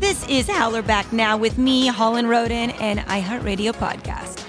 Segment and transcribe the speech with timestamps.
[0.00, 4.42] This is Howler Back Now with me, Holland Roden, and iHeartRadio Podcast.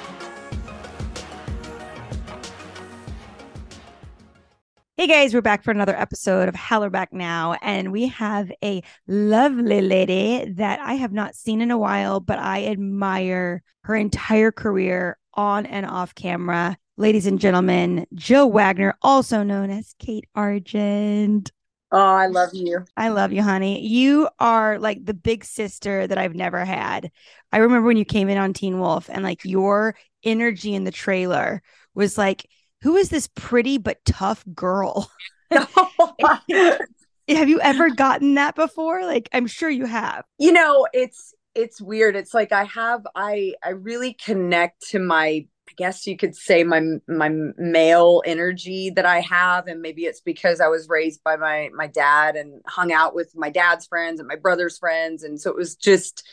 [4.95, 8.81] Hey guys, we're back for another episode of Howler Back Now, and we have a
[9.09, 14.53] lovely lady that I have not seen in a while, but I admire her entire
[14.53, 16.77] career on and off camera.
[16.95, 21.51] Ladies and gentlemen, Jill Wagner, also known as Kate Argent.
[21.91, 22.85] Oh, I love you.
[22.95, 23.85] I love you, honey.
[23.85, 27.11] You are like the big sister that I've never had.
[27.51, 30.91] I remember when you came in on Teen Wolf and like your energy in the
[30.91, 31.61] trailer
[31.93, 32.47] was like,
[32.81, 35.11] who is this pretty but tough girl?
[35.51, 39.03] have you ever gotten that before?
[39.03, 40.23] Like, I'm sure you have.
[40.37, 42.15] You know, it's it's weird.
[42.15, 46.63] It's like I have I I really connect to my I guess you could say
[46.65, 51.37] my my male energy that I have, and maybe it's because I was raised by
[51.37, 55.39] my my dad and hung out with my dad's friends and my brother's friends, and
[55.39, 56.27] so it was just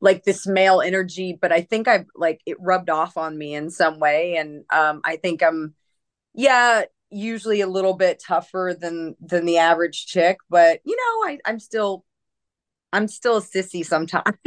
[0.00, 1.36] like this male energy.
[1.40, 5.00] But I think I've like it rubbed off on me in some way, and um,
[5.04, 5.74] I think I'm
[6.34, 11.38] yeah usually a little bit tougher than than the average chick, but you know I
[11.46, 12.04] I'm still
[12.94, 14.36] I'm still a sissy sometimes.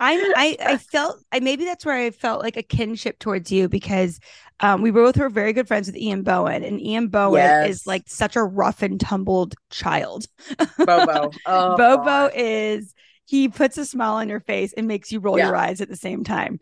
[0.00, 3.68] I'm I I felt I maybe that's where I felt like a kinship towards you
[3.68, 4.18] because
[4.60, 7.68] um, we both were very good friends with Ian Bohen, and Ian Bohen Yes.
[7.68, 10.26] is like such a rough and tumbled child.
[10.78, 11.30] Bobo.
[11.46, 12.32] Oh, Bobo God.
[12.34, 12.94] is
[13.26, 15.46] he puts a smile on your face and makes you roll Yeah.
[15.46, 16.60] your eyes at the same time.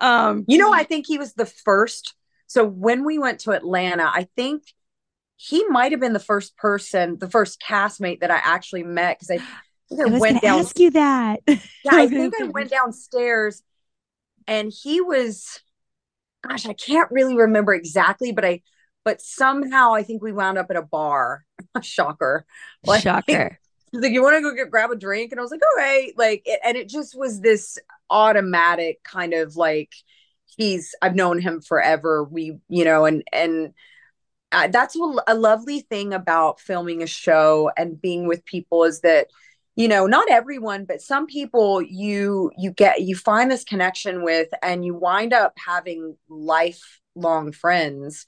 [0.00, 2.14] um You know, I think he was the first.
[2.46, 4.62] So when we went to Atlanta, I think
[5.36, 9.30] he might have been the first person, the first castmate that I actually met because
[9.30, 9.44] I
[9.92, 10.60] I, I was went down.
[10.60, 11.40] ask you that.
[11.46, 13.62] yeah, I think I went downstairs
[14.46, 15.60] and he was,
[16.46, 18.62] gosh, I can't really remember exactly, but I,
[19.04, 21.44] but somehow I think we wound up at a bar.
[21.82, 22.44] Shocker.
[22.84, 23.58] Like, Shocker.
[23.92, 25.30] He's like, you want to go get grab a drink?
[25.30, 26.12] And I was like, all right.
[26.16, 27.78] Like, it, and it just was this
[28.10, 29.92] automatic kind of like,
[30.56, 32.24] he's, I've known him forever.
[32.24, 33.72] We, you know, and, and,
[34.52, 39.00] uh, that's what a lovely thing about filming a show and being with people is
[39.00, 39.28] that
[39.76, 44.48] you know not everyone but some people you you get you find this connection with
[44.62, 48.26] and you wind up having lifelong friends.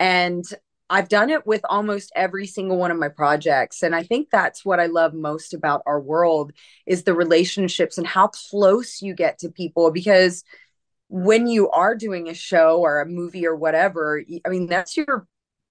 [0.00, 0.44] And
[0.90, 3.82] I've done it with almost every single one of my projects.
[3.82, 6.52] And I think that's what I love most about our world
[6.86, 9.90] is the relationships and how close you get to people.
[9.90, 10.44] Because
[11.08, 15.26] when you are doing a show or a movie or whatever I mean that's your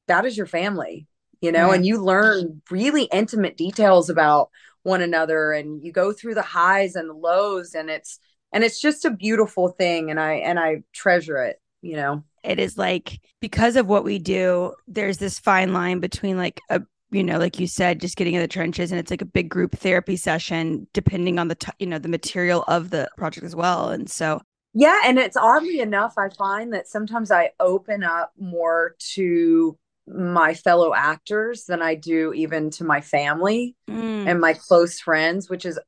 [0.08, 1.08] that is your family
[1.42, 1.76] you know Right.
[1.76, 4.50] and you learn really intimate details about
[4.84, 8.20] one another and you go through the highs and the lows and it's
[8.52, 12.24] and it's just a beautiful thing and i and i treasure it you know?
[12.44, 16.82] It is like because of what we do there's this fine line between like a
[17.10, 19.48] you know like you said just getting in the trenches and it's like a big
[19.48, 23.56] group therapy session depending on the t- you know the material of the project as
[23.56, 24.42] well and so.
[24.74, 29.78] Yeah and it's oddly enough i find that sometimes i open up more to
[30.08, 35.50] my fellow actors than i do even to my family mm, and my close friends
[35.50, 35.80] which is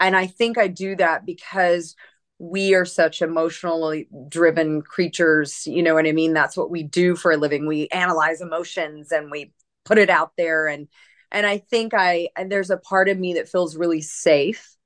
[0.00, 1.94] and i think i do that because
[2.38, 6.32] we are such emotionally driven creatures you know what i mean?
[6.32, 7.66] That's what we do for a living.
[7.66, 9.52] We analyze emotions and we
[9.84, 10.66] put it out there.
[10.66, 10.88] And
[11.32, 14.76] and i think i and there's a part of me that feels really safe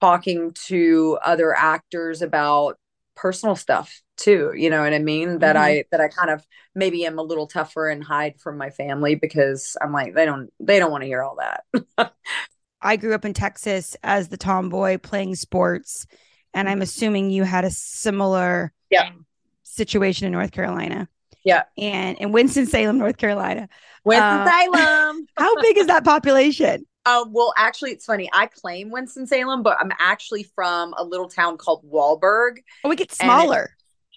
[0.00, 2.76] talking to other actors about
[3.14, 5.60] personal stuff too you know what i mean that Mhm.
[5.60, 9.14] i that i kind of maybe am a little tougher and hide from my family
[9.14, 12.12] because i'm like they don't they don't want to hear all that
[12.84, 16.04] I grew up in Texas as the tomboy playing sports,
[16.52, 19.10] and I'm assuming you had a similar Yeah.
[19.62, 21.08] situation in North Carolina.
[21.44, 21.62] Yeah.
[21.78, 23.68] And in Winston-Salem, North Carolina.
[24.04, 26.84] winston Uh, salem How big is that population?
[27.04, 28.30] Uh, well, actually, it's funny.
[28.32, 32.58] I claim Winston Salem, but I'm actually from a little town called Wahlberg.
[32.84, 33.76] Oh, it gets And smaller.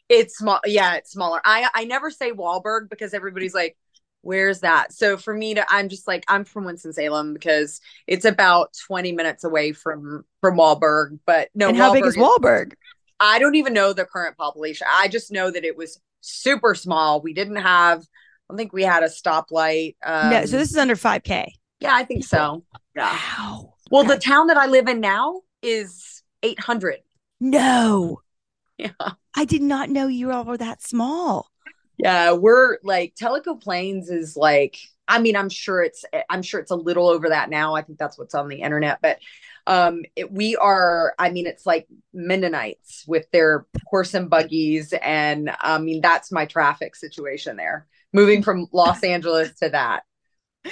[0.10, 0.60] It's small.
[0.66, 1.42] Yeah, it's smaller.
[1.44, 3.76] I I never say Wahlberg because everybody's like,
[4.22, 8.26] "Where's that?" So for me to, I'm just like, I'm from Winston Salem because it's
[8.26, 11.20] about 20 minutes away from from Wahlberg.
[11.26, 12.74] But no, and how big Wahlberg is Wahlberg?
[13.20, 14.88] I don't even know the current population.
[14.92, 17.22] I just know that it was super small.
[17.22, 18.02] We didn't have.
[18.02, 19.96] I don't think we had a stoplight.
[20.06, 21.48] Um, no, so this is under 5K.
[21.80, 22.64] yeah, I think so.
[22.96, 23.18] Yeah.
[23.40, 23.74] Wow.
[23.90, 27.00] Well, the town that I live in now is 800.
[27.40, 28.22] No,
[28.78, 28.90] Yeah.
[29.36, 31.52] I did not know you all were that small.
[31.98, 34.78] Yeah, we're like Tellico Plains is like
[35.08, 37.76] I mean, I'm sure it's I'm sure it's a little over that now.
[37.76, 39.20] I think that's what's on the internet, but
[39.68, 45.56] um it, we are I mean, it's like Mennonites with their horse and buggies and
[45.62, 47.88] I mean, that's my traffic situation there.
[48.14, 50.04] Moving from Los Angeles to that.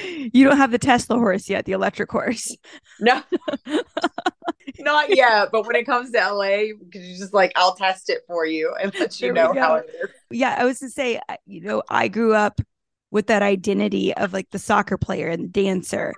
[0.01, 2.56] You don't have the Tesla horse yet, the electric horse.
[3.00, 3.21] No.
[4.80, 8.22] Not yet, but when it comes to LA, because you just like I'll test it
[8.28, 10.10] for you and let you There know how it is.
[10.31, 12.60] yeah, I was to say, you know, I grew up
[13.12, 16.16] with that identity of like the soccer player and the dancer,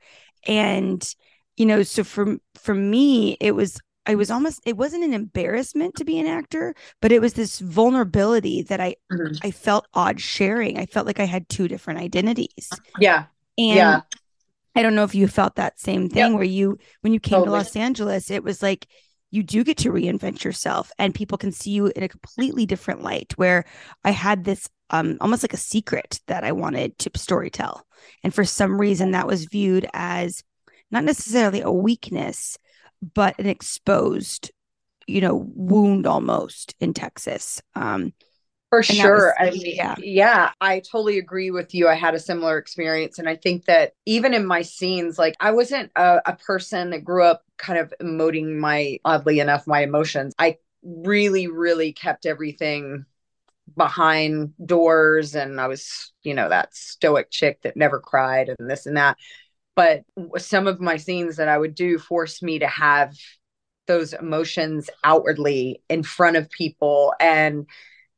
[0.48, 1.06] and
[1.58, 5.96] you know, so for for me, it was I was almost it wasn't an embarrassment
[5.98, 9.44] to be an actor, but it was this vulnerability that I Mhm.
[9.44, 10.78] I felt odd sharing.
[10.80, 13.26] I felt like I had two different identities, Yeah.
[13.58, 14.02] and Yeah.
[14.76, 17.48] I don't know if you felt that same thing where you when you came Totally.
[17.48, 18.88] to Los Angeles, it was like
[19.32, 23.02] you do get to reinvent yourself and people can see you in a completely different
[23.02, 23.66] light where
[24.04, 27.82] I had this um almost like a secret that I wanted to storytell.
[28.24, 30.44] And for some reason that was viewed as
[30.92, 32.58] not necessarily a weakness,
[33.14, 34.52] but an exposed,
[35.08, 37.62] you know, wound almost in Texas.
[37.76, 38.14] Um
[38.70, 39.34] For And sure.
[39.40, 39.96] was- I mean, yeah.
[40.00, 40.52] yeah.
[40.60, 41.88] I totally agree with you.
[41.88, 43.20] I had a similar experience.
[43.20, 47.04] And I think that even in my scenes, like I wasn't a, a person that
[47.06, 50.34] grew up kind of emoting my, oddly enough, my emotions.
[50.40, 53.06] I really, really kept everything
[53.78, 55.36] behind doors.
[55.36, 59.18] And I was, you know, that stoic chick that never cried and this and that.
[59.76, 60.04] But
[60.38, 63.16] some of my scenes that I would do forced me to have
[63.88, 67.14] those emotions outwardly in front of people.
[67.20, 67.68] And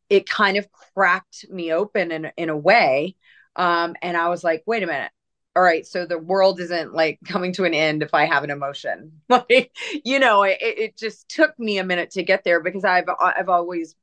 [0.09, 3.15] it kind of cracked me open in in a way.
[3.55, 5.11] Um, and I was like, wait a minute.
[5.55, 8.51] All right, so the world isn't like coming to an end if I have an
[8.51, 9.21] emotion.
[9.29, 9.71] Like,
[10.05, 13.49] you know, it, it just took me a minute to get there because I've I've
[13.49, 13.95] always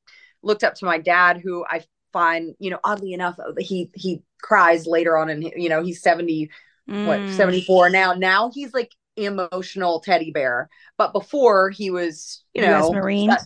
[0.43, 4.87] looked up to my dad, who I find, you know, oddly enough, he he cries
[4.87, 6.51] later on, and you know, he's seventy
[6.87, 8.15] what mm, 74 now.
[8.15, 13.29] Now he's like emotional teddy bear, but before he was, you US know, Marine.
[13.31, 13.43] that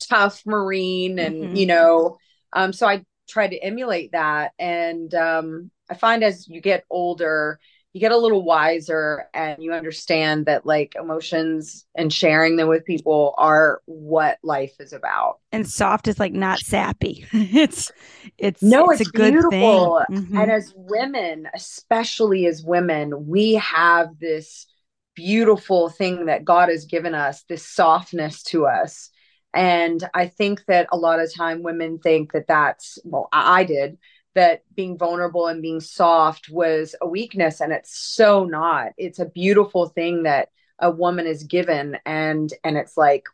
[0.00, 1.56] tough marine and Mhm.
[1.56, 2.18] you know
[2.52, 7.58] um so i try to emulate that and um i find as you get older
[7.92, 12.84] you get a little wiser and you understand that like emotions and sharing them with
[12.84, 17.24] people are what life is about and soft is like not sappy.
[17.32, 17.92] it's
[18.36, 20.04] it's No, it's, it's a good beautiful.
[20.08, 20.16] thing.
[20.18, 20.42] Mhm.
[20.42, 24.66] and as women especially as women we have this
[25.14, 29.10] beautiful thing that god has given us this softness to us
[29.54, 33.96] and i think that a lot of time women think that that's well i, did
[34.34, 38.92] that being vulnerable and being soft was a weakness and it's so not.
[38.96, 40.48] It's a beautiful thing that
[40.80, 43.26] a woman is given and and it's like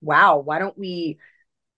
[0.00, 1.18] wow why don't we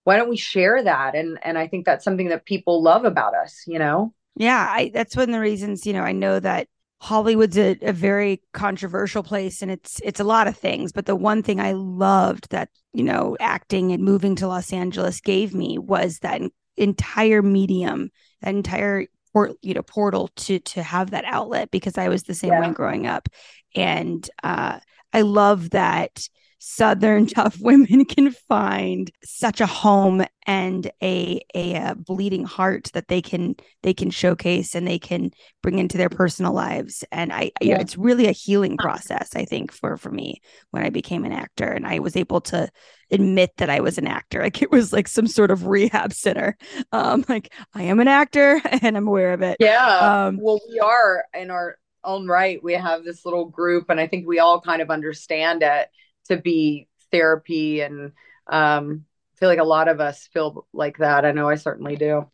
[0.05, 1.13] why don't we share that?
[1.15, 4.13] And and i think that's something that people love about us you know?
[4.35, 6.67] Yeah, I, that's one of the reasons, you know, I know that
[7.03, 11.15] Hollywood's a, a very controversial place and it's it's a lot of things, but the
[11.15, 15.77] one thing I loved that, you know, acting and moving to Los Angeles gave me
[15.77, 16.41] was that
[16.77, 18.09] entire medium,
[18.41, 22.33] that entire port, you know, portal to to have that outlet because I was the
[22.33, 22.61] same Yeah.
[22.69, 23.27] way growing up.
[23.75, 24.79] And uh
[25.11, 26.27] I love that
[26.65, 33.09] southern tough women can find such a home and a, a, a bleeding heart that
[33.09, 35.29] they can they can showcase and they can
[35.61, 37.03] bring into their personal lives.
[37.11, 37.81] And i yeah.
[37.81, 40.41] it's really a healing process i think for for me
[40.71, 41.65] when i became an actor.
[41.65, 42.69] And i was able to
[43.11, 44.41] admit that i was an actor.
[44.41, 46.55] Like it was like some sort of rehab center.
[46.93, 49.57] Um like i am an actor and i'm aware of it.
[49.59, 50.27] Yeah.
[50.27, 52.63] Um well we are in our own right.
[52.63, 55.89] We have this little group and i think we all kind of understand it
[56.25, 58.11] to be therapy and
[58.47, 61.25] um, I feel like a lot of us feel like that.
[61.25, 62.27] I know I certainly do.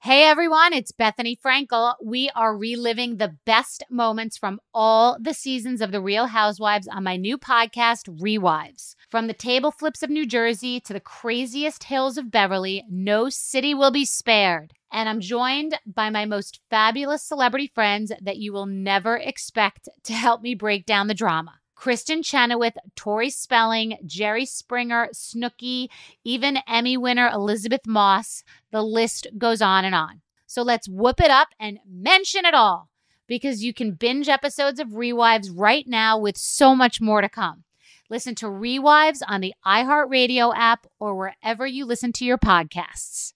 [0.00, 1.94] Hey everyone, it's Bethenny Frankel.
[2.02, 7.04] We are reliving the best moments from all the seasons of The Real Housewives on
[7.04, 8.94] my new podcast, Rewives.
[9.08, 13.74] From the table flips of New Jersey to the craziest hills of Beverly, no city
[13.74, 18.66] will be spared and I'm joined by my most fabulous celebrity friends that you will
[18.66, 21.54] never expect to help me break down the drama.
[21.76, 25.88] Kristin Chenoweth, Tori Spelling, Jerry Springer, Snooki,
[26.24, 28.42] even Emmy winner Elisabeth Moss.
[28.72, 30.20] The list goes on and on.
[30.46, 32.88] So let's whoop it up and mention it all
[33.28, 37.64] because you can binge episodes of Rewives right now with so much more to come.
[38.10, 43.34] Listen to Rewives on the iHeartRadio app or wherever you listen to your podcasts.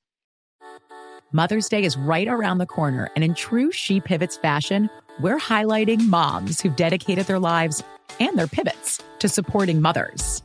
[1.30, 4.88] Mother's Day is right around the corner, and in true She Pivots fashion,
[5.20, 7.82] we're highlighting moms who've dedicated their lives
[8.18, 10.42] and their pivots to supporting mothers.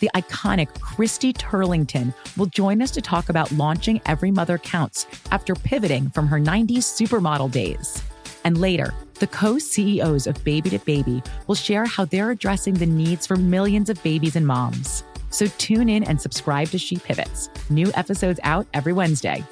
[0.00, 5.54] The iconic Christy Turlington will join us to talk about launching Every Mother Counts after
[5.54, 8.02] pivoting from her 90s supermodel days.
[8.48, 12.86] And later, the co CEOs of Baby to Baby will share how they're addressing the
[12.86, 15.04] needs for millions of babies and moms.
[15.28, 17.50] So tune in and subscribe to She Pivots.
[17.68, 19.44] New episodes out every Wednesday.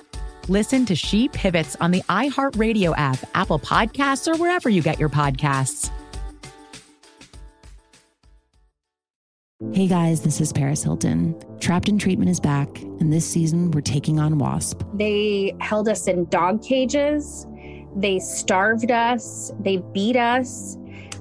[0.48, 5.10] Listen to She Pivots on the iHeartRadio app, Apple Podcasts, or wherever you get your
[5.10, 5.90] podcasts.
[9.72, 11.34] Hey guys, this is Paris Hilton.
[11.60, 14.82] Trapped in Treatment is back, and this season we're taking on WASP.
[14.94, 17.46] They held us in dog cages,
[17.96, 20.76] they starved us, they beat us,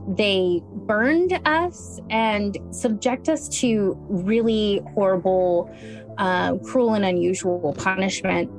[0.08, 5.74] they burned us, and subject us to really horrible,
[6.17, 8.51] uh, cruel, and unusual punishment.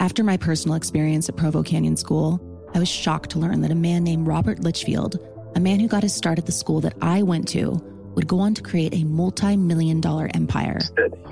[0.00, 2.40] After my personal experience at Provo Canyon School,
[2.74, 5.18] I was shocked to learn that a man named Robert Lichfield,
[5.54, 7.82] a man who got his start at the school that I went to,
[8.14, 10.80] would go on to create a multi million dollar empire.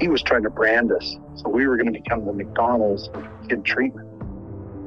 [0.01, 3.27] He was trying to brand us, so we were going to become the McDonald's of
[3.49, 4.04] kid treatment.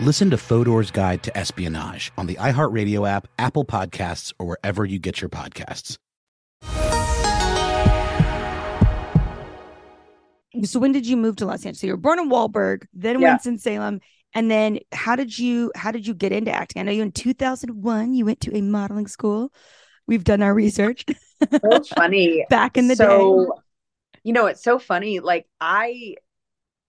[0.00, 4.98] Listen to Fodor's Guide to Espionage on the iHeartRadio app, Apple Podcasts, or wherever you
[4.98, 5.98] get your podcasts.
[10.64, 11.80] so when did you move to Los Angeles?
[11.80, 13.30] So you were born in Wahlberg, then yeah.
[13.30, 14.00] Winston Salem,
[14.34, 16.80] and then how did you how did you get into acting?
[16.80, 19.52] I know you in 2001 you went to a modeling school.
[20.08, 21.04] We've done our research.
[21.50, 22.44] So funny.
[22.50, 23.60] Back in the so, day.
[24.24, 25.20] You know, it's so funny.
[25.20, 26.16] Like I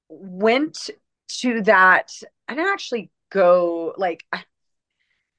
[0.09, 0.89] went
[1.27, 2.11] to that.
[2.47, 4.23] I didn't actually go like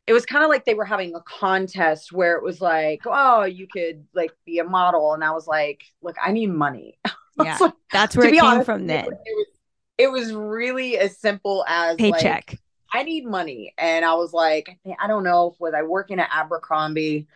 [0.07, 3.45] it was kind of like they were having a contest where it was like, oh,
[3.45, 5.15] you could like be a model.
[5.15, 6.99] And I was like, look, I need money.
[7.39, 8.87] Yeah, like, that's where it came honest, from.
[8.87, 9.47] Then it was,
[9.99, 12.45] it was really as simple as paycheck.
[12.49, 12.61] Like,
[12.95, 17.27] I need money, and I was like, I don't know, was I working at Abercrombie?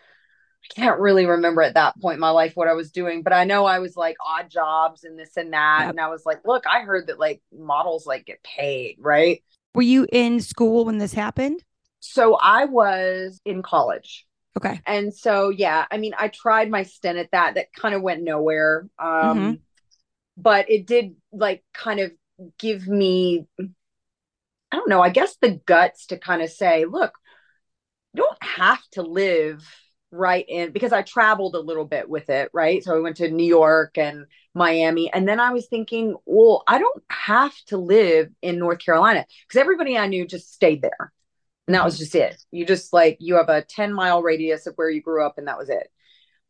[0.65, 3.33] I can't really remember at that point in my life what I was doing, but
[3.33, 5.87] I know I was like odd jobs and this and that.
[5.87, 5.91] Yep.
[5.91, 9.43] And I was like, look, I heard that like models like get paid, right?
[9.75, 11.65] Were you in school when this happened?
[12.01, 14.27] So I was in college.
[14.57, 14.83] Okay.
[14.87, 17.55] And so yeah, I mean, I tried my stint at that.
[17.57, 18.89] That kind of went nowhere.
[18.99, 19.63] Um Mhm.
[20.37, 22.13] but it did like kind of
[22.59, 23.47] give me
[24.73, 27.13] I don't know, I guess the guts to kind of say, look,
[28.15, 29.65] you don't have to live
[30.13, 32.83] right in because I traveled a little bit with it, right?
[32.83, 35.13] So I went to New York and Miami.
[35.13, 39.61] And then I was thinking, well, I don't have to live in North Carolina because
[39.61, 41.13] everybody I knew just stayed there.
[41.67, 42.43] And that was just it.
[42.51, 45.47] You just like, you have a 10 mile radius of where you grew up, and
[45.47, 45.89] that was it.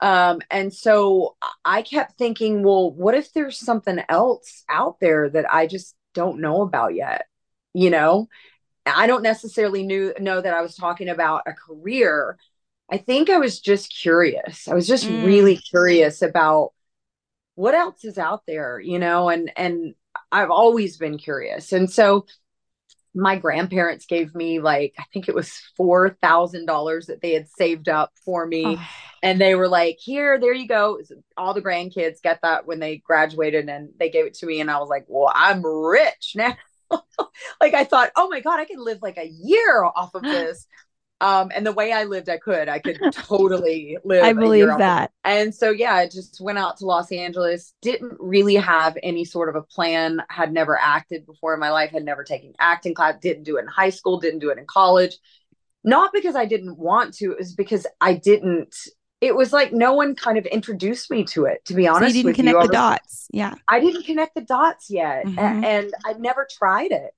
[0.01, 5.53] Um, and so I kept thinking, well, what if there's something else out there that
[5.53, 7.27] I just don't know about yet?
[7.75, 8.29] You know,
[8.87, 12.39] I don't necessarily knew know that I was talking about a career.
[12.91, 14.67] I think I was just curious.
[14.69, 15.23] I was just Mm.
[15.23, 16.73] really curious about
[17.57, 19.95] what else is out there, you know, and and
[20.33, 21.73] I've always been curious.
[21.73, 22.27] And so
[23.15, 27.49] my grandparents gave me like I think it was four thousand dollars that they had
[27.49, 28.83] saved up for me,
[29.23, 31.01] and they were like, "Here, there you go."
[31.37, 34.71] All the grandkids get that when they graduated, and they gave it to me, and
[34.71, 36.57] I was like, "Well, I'm rich now."
[37.61, 40.67] like I thought, "Oh my god, I can live like a year off of this."
[41.21, 44.25] Um, and the way I lived, I could, I could totally live.
[44.25, 45.13] I believe that.
[45.23, 49.49] and so, yeah, I just went out to Los Angeles, didn't really have any sort
[49.51, 53.17] of a plan, had never acted before in my life, had never taken acting class,
[53.21, 55.19] didn't do it in high school, didn't do it in college.
[55.85, 58.75] Not because I didn't want to, it was because I didn't.
[59.21, 62.17] It was like no one kind of introduced me to it, to be So honest.
[62.17, 62.67] you didn't connect you.
[62.69, 63.27] The dots.
[63.31, 63.55] Yeah.
[63.69, 65.39] I didn't connect the dots yet, Mhm.
[65.65, 67.13] and I'd never tried it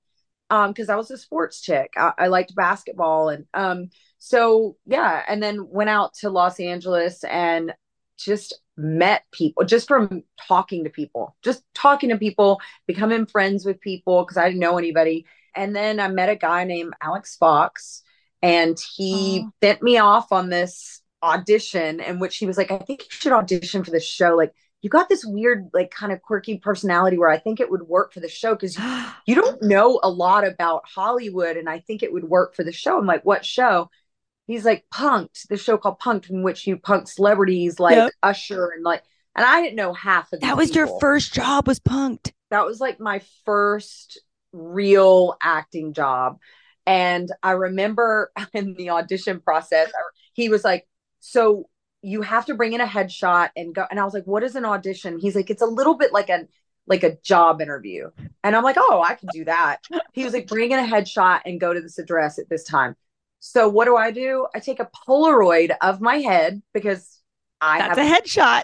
[0.49, 1.93] um because I was a sports chick.
[1.97, 7.23] I, I liked basketball, and um so yeah, and then went out to Los Angeles
[7.23, 7.73] and
[8.17, 13.81] just met people just from talking to people, just talking to people, becoming friends with
[13.81, 15.25] people because I didn't know anybody.
[15.55, 18.01] And then I met a guy named Alex Fox,
[18.41, 23.01] and he sent me off on this audition in which he was like, I think
[23.01, 24.35] you should audition for this show.
[24.35, 27.83] Like, you got this weird, like, kind of quirky personality where I think it would
[27.83, 31.55] work for the show because you, you don't know a lot about Hollywood.
[31.55, 32.99] And I think it would work for the show.
[32.99, 33.89] I'm like, what show?
[34.45, 38.11] He's like, Punk'd, the show called Punk'd, in which you punk celebrities like Yep.
[38.21, 39.01] Usher and like,
[39.35, 42.33] and I didn't know half of That was your first job was punked.
[42.51, 46.39] That was like my first real acting job.
[46.85, 49.89] And I remember in the audition process,
[50.33, 50.85] he was like,
[51.21, 51.69] So
[52.03, 53.85] you have to bring in a headshot and go.
[53.89, 55.17] And I was like, What is an audition?
[55.17, 56.47] He's like, It's a little bit like a
[56.85, 58.11] like a job interview.
[58.43, 59.79] And I'm like, Oh, I can do that.
[60.13, 62.95] He was like, Bring in a headshot and go to this address at this time.
[63.39, 64.47] So what do I do?
[64.53, 67.19] I take a Polaroid of my head because
[67.59, 68.63] I That's have a headshot.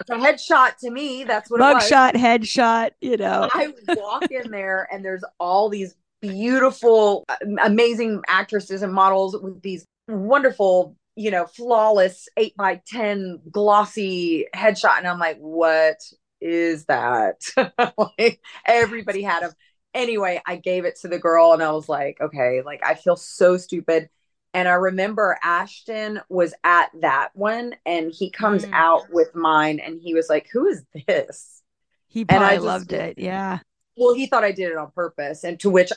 [0.00, 1.24] It's a headshot to me.
[1.24, 1.60] That's what.
[1.60, 3.48] Mugshot, headshot, you know.
[3.52, 7.24] I walk in there and there's all these beautiful,
[7.62, 14.98] amazing actresses and models with these wonderful, you know, flawless eight by 10 glossy headshot.
[14.98, 15.98] And I'm like, what
[16.40, 17.40] is that?
[18.18, 19.52] like, everybody had them.
[19.94, 23.16] Anyway, I gave it to the girl and I was like, okay, like I feel
[23.16, 24.10] so stupid.
[24.52, 28.72] And I remember Ashton was at that one and he comes Mm.
[28.74, 31.62] out with mine and he was like, who is this?
[32.08, 33.18] He And I just- loved it.
[33.18, 33.58] Yeah.
[33.98, 35.90] Well, he thought I did it on purpose, and to which,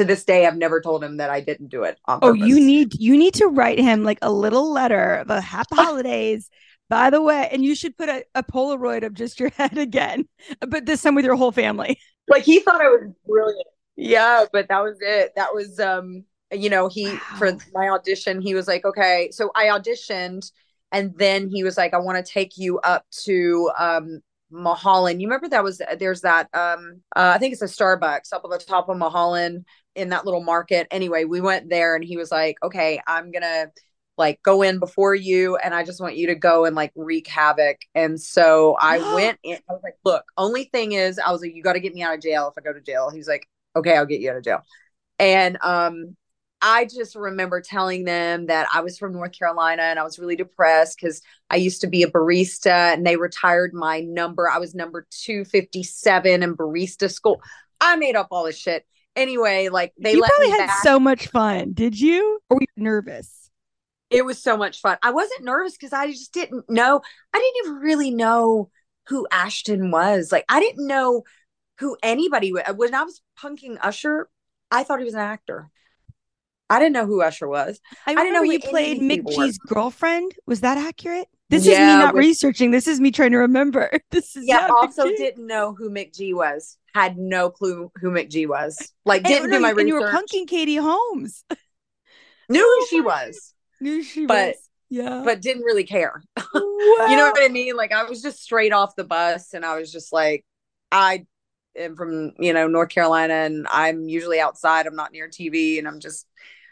[0.00, 2.48] to this day, I've never told him that I didn't do it Oh, purpose.
[2.48, 6.48] you need you need to write him like a little letter of a happy holidays.
[6.88, 10.26] By the way, and you should put a, a Polaroid of just your head again,
[10.66, 12.00] but this time with your whole family.
[12.28, 13.66] like he thought I was brilliant.
[13.96, 15.32] Yeah, but that was it.
[15.36, 17.08] That was um, you know, he
[17.38, 20.50] for my audition, he was like, okay, so I auditioned,
[20.90, 25.20] and then he was like, I want to take you up to um Mulholland.
[25.22, 28.50] You remember that was there's that um uh, I think it's a Starbucks up on
[28.50, 30.86] the top of Mulholland in that little market.
[30.90, 33.70] Anyway, we went there and he was like, "Okay, I'm going to
[34.18, 37.26] like go in before you and I just want you to go and like wreak
[37.28, 41.42] havoc." And so I went in I was like, "Look, only thing is I was
[41.42, 43.28] like you got to get me out of jail if I go to jail." He's
[43.28, 44.62] like, "Okay, I'll get you out of jail."
[45.18, 46.16] And um
[46.62, 50.36] I just remember telling them that I was from North Carolina and I was really
[50.36, 54.48] depressed because I used to be a barista and they retired my number.
[54.48, 57.40] I was number 257 in barista school.
[57.80, 58.84] I made up all this shit.
[59.16, 60.82] Anyway, like they you probably had back.
[60.82, 61.72] so much fun.
[61.72, 62.40] Did you?
[62.48, 63.40] Or were you nervous?
[64.10, 64.98] it was so much fun.
[65.02, 67.00] I wasn't nervous because I just didn't know.
[67.32, 68.70] I didn't even really know
[69.06, 70.32] who Ashton was.
[70.32, 71.22] Like I didn't know
[71.78, 72.64] who anybody was.
[72.76, 74.28] When I was punking Usher,
[74.70, 75.70] I thought he was an actor.
[76.70, 77.80] I didn't know who Usher was.
[78.06, 79.26] I, didn't know you played Mick.
[79.28, 80.34] G's girlfriend.
[80.46, 81.28] Was that accurate?
[81.50, 82.70] This Yeah, is me not researching.
[82.70, 83.90] This is me trying to remember.
[84.10, 86.78] This is Yeah, also didn't know who Mick G was.
[86.94, 88.92] Had no clue who Mick G was.
[89.04, 89.88] Like didn't no, do my and research.
[89.88, 91.44] you were punking Katie Holmes.
[92.48, 94.28] Knew who oh she was, Knew she was.
[94.28, 94.68] but was.
[94.90, 95.22] Yeah.
[95.24, 96.22] but didn't really care.
[97.06, 97.76] You know what I mean?
[97.76, 100.44] Like I was just straight off the bus and I was just like,
[100.90, 101.26] I
[101.76, 104.86] am from, you know, North Carolina and I'm usually outside.
[104.86, 106.26] I'm not near TV and I'm just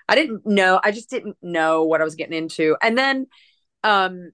[0.08, 0.80] I didn't know.
[0.82, 2.76] I just didn't know what I was getting into.
[2.82, 3.26] And then
[3.84, 4.32] um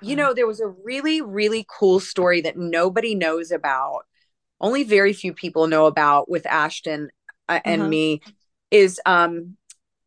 [0.00, 4.02] you know, there was a really, really cool story that nobody knows about.
[4.60, 7.10] Only very few people know about with Ashton
[7.48, 7.90] uh, and Uh-huh.
[7.90, 8.22] me
[8.70, 9.56] is um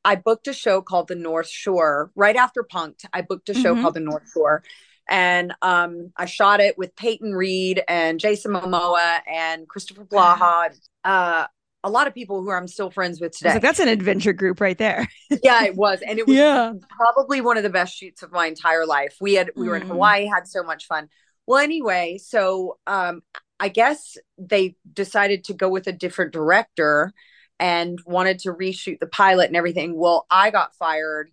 [0.06, 3.04] I booked a show called The North Shore right after Punk'd.
[3.14, 3.82] I booked a show Mhm.
[3.82, 4.64] called The North Shore,
[5.10, 10.70] and um, I shot it with Peyton Reed and Jason Momoa and Christopher Polaha.
[11.04, 11.48] Uh,
[11.88, 13.54] a lot of people who I'm still friends with today.
[13.54, 15.08] like, that's an adventure group right there.
[15.44, 16.74] yeah, it was, and it was Yeah.
[16.90, 19.16] probably one of the best shoots of my entire life.
[19.22, 19.88] We had we were in Mm.
[19.88, 21.10] Hawaii, had so much fun.
[21.46, 23.22] Well, anyway, so um,
[23.60, 27.14] I guess they decided to go with a different director
[27.60, 29.98] and wanted to reshoot the pilot and everything.
[29.98, 31.32] Well, I got fired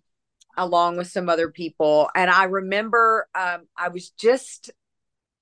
[0.57, 4.71] along with some other people, and I remember um, I was just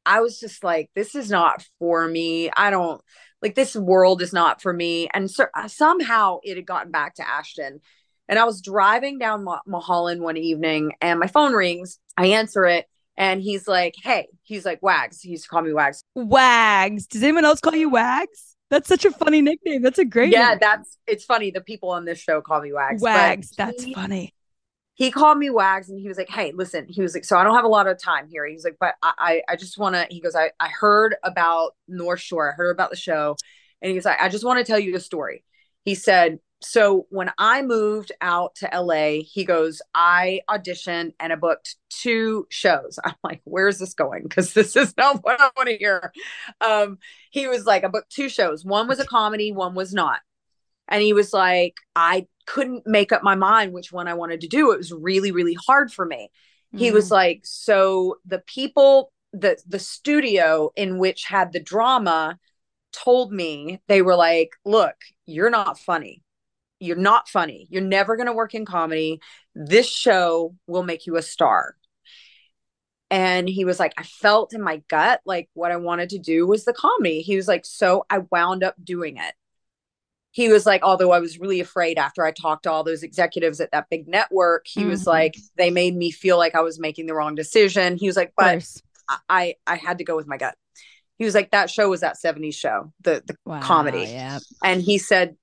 [0.06, 2.49] I was just like, this is not for me.
[2.56, 3.02] I don't
[3.43, 5.10] like this world is not for me.
[5.13, 7.82] And so uh, somehow it had gotten back to Ashton.
[8.29, 11.99] And I was driving down Mulholland one evening and my phone rings.
[12.17, 15.21] I answer it and he's like, hey, he's like, Wags.
[15.21, 16.03] He used to call me Wags.
[16.15, 17.06] Wags.
[17.06, 18.56] Does anyone else call you Wags?
[18.69, 19.82] That's such a funny nickname.
[19.84, 21.51] That's a great yeah, that's it's funny.
[21.51, 23.01] The people on this show call me Wags.
[23.01, 23.51] Wags.
[23.51, 24.34] That's he- funny.
[24.95, 27.43] He called me wags and he was like hey listen he was like so i
[27.43, 28.45] don't have a lot of time here.
[28.45, 31.71] He's like but i i, I just want to he goes I, I heard about
[31.88, 33.36] north shore i heard about the show
[33.82, 35.43] and he was like i just want to tell you the story.
[35.86, 41.36] He said so when i moved out to la he goes i auditioned and i
[41.36, 42.99] booked two shows.
[43.03, 44.23] I'm like where's this going?
[44.23, 46.13] Because this is not what i want to hear.
[46.62, 46.99] Um
[47.32, 48.63] he was like i booked two shows.
[48.63, 50.19] One was a comedy one was not
[50.87, 54.47] and he was like i couldn't make up my mind which one i wanted to
[54.47, 54.71] do.
[54.71, 56.29] It was really really hard for me.
[56.75, 57.13] He was mm-hmm.
[57.13, 62.39] like so the people the the studio in which had the drama
[62.91, 66.23] told me they were like look you're not funny.
[66.79, 67.67] You're not funny.
[67.69, 69.21] You're never going to work in comedy.
[69.55, 71.75] This show will make you a star.
[73.09, 76.47] And he was like i felt in my gut like what i wanted to do
[76.47, 77.21] was the comedy.
[77.21, 79.33] He was like so i wound up doing it
[80.35, 83.61] he was like, although I was really afraid after I talked to all those executives
[83.61, 85.07] at that big network, he was Mhm.
[85.07, 87.97] like, they made me feel like I was making the wrong decision.
[87.97, 88.65] He was like, but
[89.29, 90.55] I I had to go with my gut.
[91.19, 94.07] He was like, that show was that 70s show, the the comedy.
[94.09, 94.39] yeah.
[94.63, 95.35] And he said,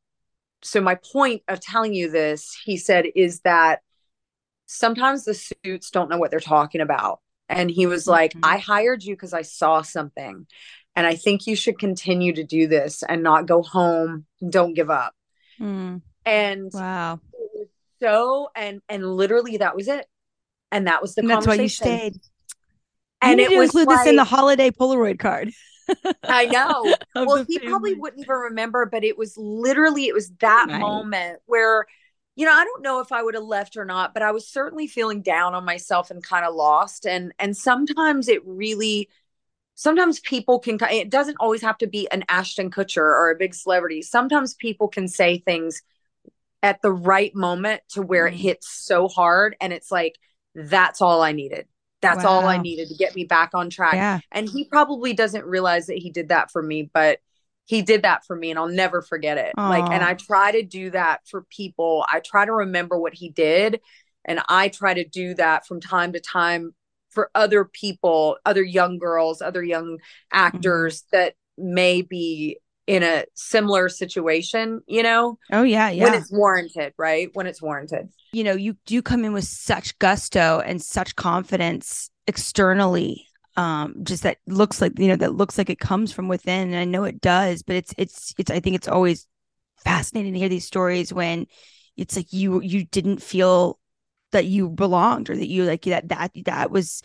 [0.63, 3.81] so my point of telling you this, he said, is that
[4.67, 7.21] sometimes the suits don't know what they're talking about.
[7.49, 10.47] And he was like, I hired you because I saw something.
[11.01, 14.27] And I think you should continue to do this and not go home.
[14.47, 15.15] Don't give up.
[15.59, 16.03] Mm.
[16.27, 17.21] And wow.
[18.03, 20.05] So and and literally that was it.
[20.71, 22.21] And that was the And that's why you stayed.
[23.23, 25.53] And you it was include this in the holiday Polaroid card.
[26.23, 26.95] I know.
[27.15, 30.81] Well, he probably wouldn't even remember, but it was literally it was that Right.
[30.81, 31.87] moment where,
[32.37, 34.47] you know, I don't know if I would have left or not, but I was
[34.47, 37.07] certainly feeling down on myself and kind of lost.
[37.07, 39.09] And and sometimes it really,
[39.81, 40.79] sometimes people can.
[40.91, 44.03] It doesn't always have to be an Ashton Kutcher or a big celebrity.
[44.03, 45.81] Sometimes people can say things
[46.63, 48.33] at the right moment to where Mm.
[48.33, 50.19] it hits so hard, and it's like
[50.55, 51.67] that's all I needed.
[52.03, 53.95] That's all I needed to get me back on track.
[53.95, 54.21] Yeah.
[54.33, 57.21] And he probably doesn't realize that he did that for me, but
[57.67, 59.53] he did that for me and I'll never forget it.
[59.57, 62.07] Like, and I try to do that for people.
[62.11, 63.81] I try to remember what he did.
[64.25, 66.75] And I try to do that from time to time
[67.11, 69.99] for other people, other young girls, other young
[70.33, 71.17] actors Mm-hmm.
[71.17, 75.39] that may be in a similar situation, you know?
[75.53, 76.05] Oh yeah, yeah.
[76.05, 77.31] When it's warranted, right?
[77.35, 78.09] When it's warranted.
[78.33, 83.27] you know, you do come in with such gusto and such confidence externally.
[83.57, 86.77] Um, just that looks like you know that looks like it comes from within, and
[86.77, 87.63] I know it does.
[87.65, 88.51] But it's it's it's.
[88.51, 89.27] I think it's always
[89.85, 91.47] fascinating to hear these stories when
[91.97, 93.80] it's like you you didn't feel
[94.33, 97.03] that you belonged or that you like that that that was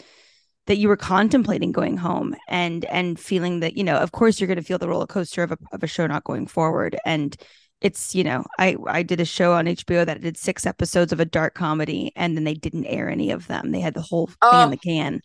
[0.67, 4.47] that you were contemplating going home and and feeling that you know of course you're
[4.47, 6.97] going to feel the roller coaster of a, of a show not going forward.
[7.05, 7.35] And
[7.81, 11.19] it's you know i i did a show on hbo that did six episodes of
[11.19, 13.71] a dark comedy and then they didn't air any of them.
[13.71, 14.63] They had the whole thing Oh.
[14.63, 15.21] in the can.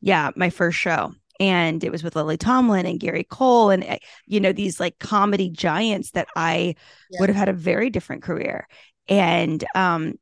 [0.00, 1.12] Yeah my first show.
[1.40, 4.98] And it was with lily tomlin and gary cole and eh, you know these like
[4.98, 6.74] comedy giants that i
[7.20, 8.66] would have had a very different career.
[9.08, 10.14] And um,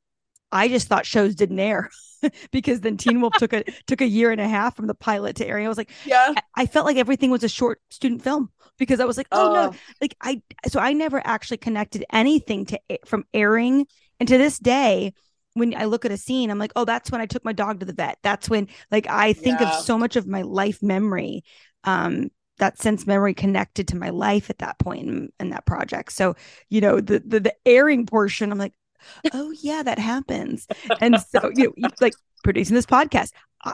[0.52, 1.90] I just thought shows didn't air
[2.52, 5.36] because then Teen Wolf took a took a year and a half from the pilot
[5.36, 5.66] to airing.
[5.66, 9.04] I was like, yeah, I, felt like everything was a short student film because I
[9.04, 9.52] was like, oh, Oh.
[9.52, 13.86] no, like I so I never actually connected anything to from airing,
[14.20, 15.14] and to this day.
[15.54, 17.80] When I look at a scene, I'm like, oh, that's when I took my dog
[17.80, 18.16] to the vet.
[18.22, 19.66] That's when, like, I think Yeah.
[19.68, 21.44] of so much of my life memory,
[21.84, 26.12] um, that sense memory connected to my life at that point in, in that project.
[26.12, 26.36] So,
[26.70, 28.72] you know, the, the the airing portion, I'm like,
[29.32, 30.66] oh yeah, that happens.
[31.00, 33.30] And so, you know, like producing this podcast,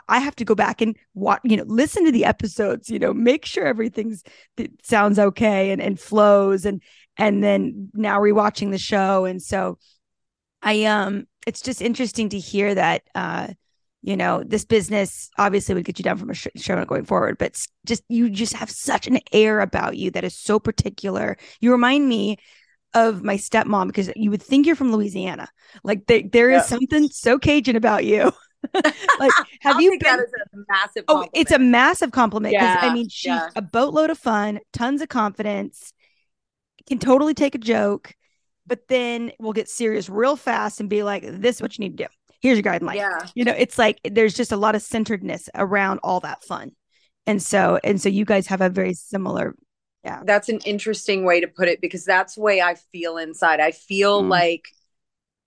[0.09, 3.15] I- have to go back and watch, you know, listen to the episodes, you know,
[3.15, 4.23] make sure everything's
[4.57, 6.83] that sounds okay and, and flows and
[7.17, 9.25] and then now rewatching the show.
[9.25, 9.79] And so
[10.63, 13.49] I um it's just interesting to hear that uh
[14.03, 17.37] you know this business obviously would get you down from a sh- show going forward
[17.37, 21.73] but just you just have such an air about you that is so particular you
[21.73, 22.37] remind me
[22.95, 25.49] of my stepmom because you would think you're from louisiana
[25.85, 26.79] like they, there is Yeah.
[26.79, 28.33] something so cajun about you
[29.21, 32.93] like have you been that as a massive oh it's a massive compliment because i
[32.93, 33.49] mean she's yeah.
[33.57, 35.93] a boatload of fun tons of confidence
[36.89, 38.15] can totally take a joke
[38.67, 41.97] but then we'll get serious real fast and be like this is what you need
[41.97, 42.09] to do
[42.41, 43.21] here's your guide in Yeah.
[43.35, 46.73] you know it's like there's just a lot of centeredness around all that fun
[47.27, 49.55] and so and so you guys have a very similar
[50.05, 53.61] yeah That's an interesting way to put it because that's the way I feel inside.
[53.61, 54.29] I feel Mm.
[54.29, 54.65] like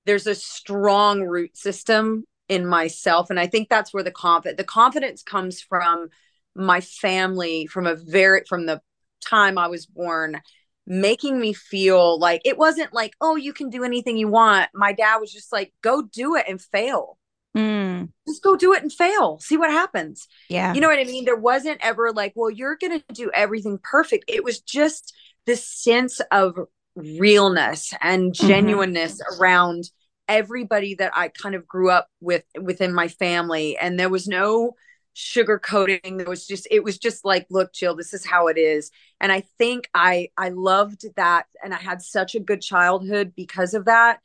[0.05, 3.29] there's a strong root system in myself.
[3.29, 6.09] And I think that's where the confidence the confidence comes from
[6.55, 8.81] my family from a very from the
[9.25, 10.41] time I was born,
[10.87, 14.69] making me feel like it wasn't like, oh, you can do anything you want.
[14.73, 17.17] My dad was just like, go do it and fail.
[17.55, 19.39] Mm, Just go do it and fail.
[19.39, 20.27] See what happens.
[20.49, 21.25] yeah You know what I mean?
[21.25, 24.25] There wasn't ever like, well, you're going to do everything perfect.
[24.27, 25.13] It was just
[25.45, 26.57] this sense of
[26.95, 28.47] realness and Mm-hmm.
[28.47, 29.89] genuineness around
[30.27, 33.77] everybody that I kind of grew up with within my family.
[33.77, 34.75] And there was no
[35.13, 36.17] sugarcoating.
[36.17, 38.91] There was just, it was just like, look, Jill, this is how it is.
[39.19, 41.47] And I think I, I loved that.
[41.63, 44.19] And I had such a good childhood because of that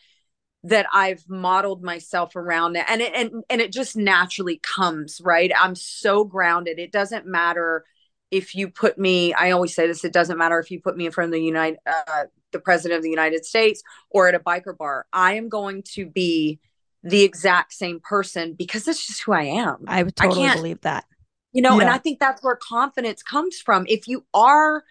[0.66, 5.50] that I've modeled myself around it and it and and it just naturally comes, right?
[5.58, 6.78] I'm so grounded.
[6.78, 7.84] It doesn't matter
[8.30, 11.06] if you put me I always say this it doesn't matter if you put me
[11.06, 14.40] in front of the United uh, the president of the United States or at a
[14.40, 15.06] biker bar.
[15.12, 16.58] I am going to be
[17.02, 19.84] the exact same person because that's just who I am.
[19.86, 21.04] i would totally can't- believe that
[21.52, 23.86] you know, and I think that's where confidence comes from.
[23.88, 24.84] If you are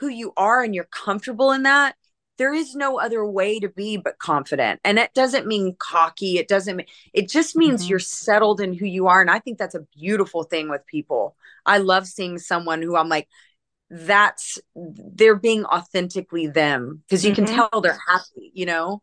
[0.00, 1.96] who you are and you're comfortable in that,
[2.40, 4.80] there is no other way to be but confident.
[4.82, 6.38] And it doesn't mean cocky.
[6.38, 7.90] It doesn't mean it just means Mhm.
[7.90, 9.20] you're settled in who you are.
[9.20, 11.36] And I think that's a beautiful thing with people.
[11.66, 13.28] I love seeing someone who I'm like,
[13.90, 17.68] that's they're being authentically them because you can Mhm.
[17.70, 19.02] tell they're happy, you know?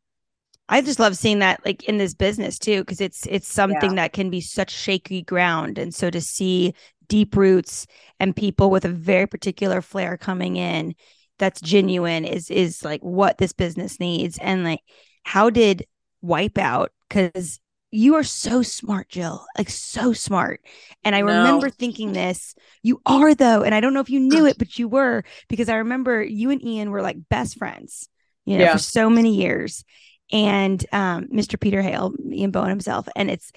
[0.68, 4.02] I just love seeing that like in this business too, because it's it's something Yeah.
[4.02, 5.78] that can be such shaky ground.
[5.78, 6.74] And so to see
[7.08, 7.86] deep roots
[8.20, 10.96] and people with a very particular flair coming in
[11.40, 14.38] that's genuine is is like what this business needs.
[14.40, 14.82] And like
[15.24, 15.86] how did
[16.24, 16.90] Wipeout?
[17.08, 20.62] Because you are so smart, Jill, like so smart.
[21.06, 21.28] And I No.
[21.28, 24.78] remember thinking this, you are though, and I don't know if you knew it, but
[24.78, 28.10] you were, because I remember you and Ian were like best friends,
[28.46, 28.74] you know, Yeah.
[28.74, 29.86] for so many years
[30.32, 31.58] and um, Mr.
[31.58, 33.08] Peter Hale, Ian Bohen himself.
[33.16, 33.52] And it's,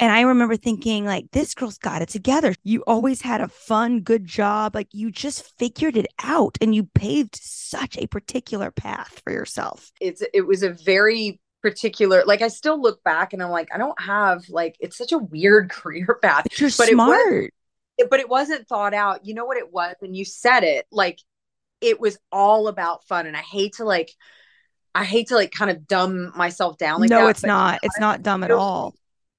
[0.00, 2.54] and I remember thinking, like, this girl's got it together.
[2.64, 4.74] You always had a fun, good job.
[4.74, 9.92] Like, you just figured it out and you paved such a particular path for yourself.
[10.00, 13.76] it's it was a very particular like I still look back and I'm like I
[13.76, 17.54] don't have like it's such a weird career path But you're but it was- smart.
[17.98, 20.86] it- but it wasn't thought out you know what it was and you said it
[20.90, 21.18] like
[21.82, 24.10] it was all about fun and I hate to like
[24.94, 27.78] I hate to like kind of dumb myself down like no, that, it's not.
[27.82, 28.94] It's not dumb at all.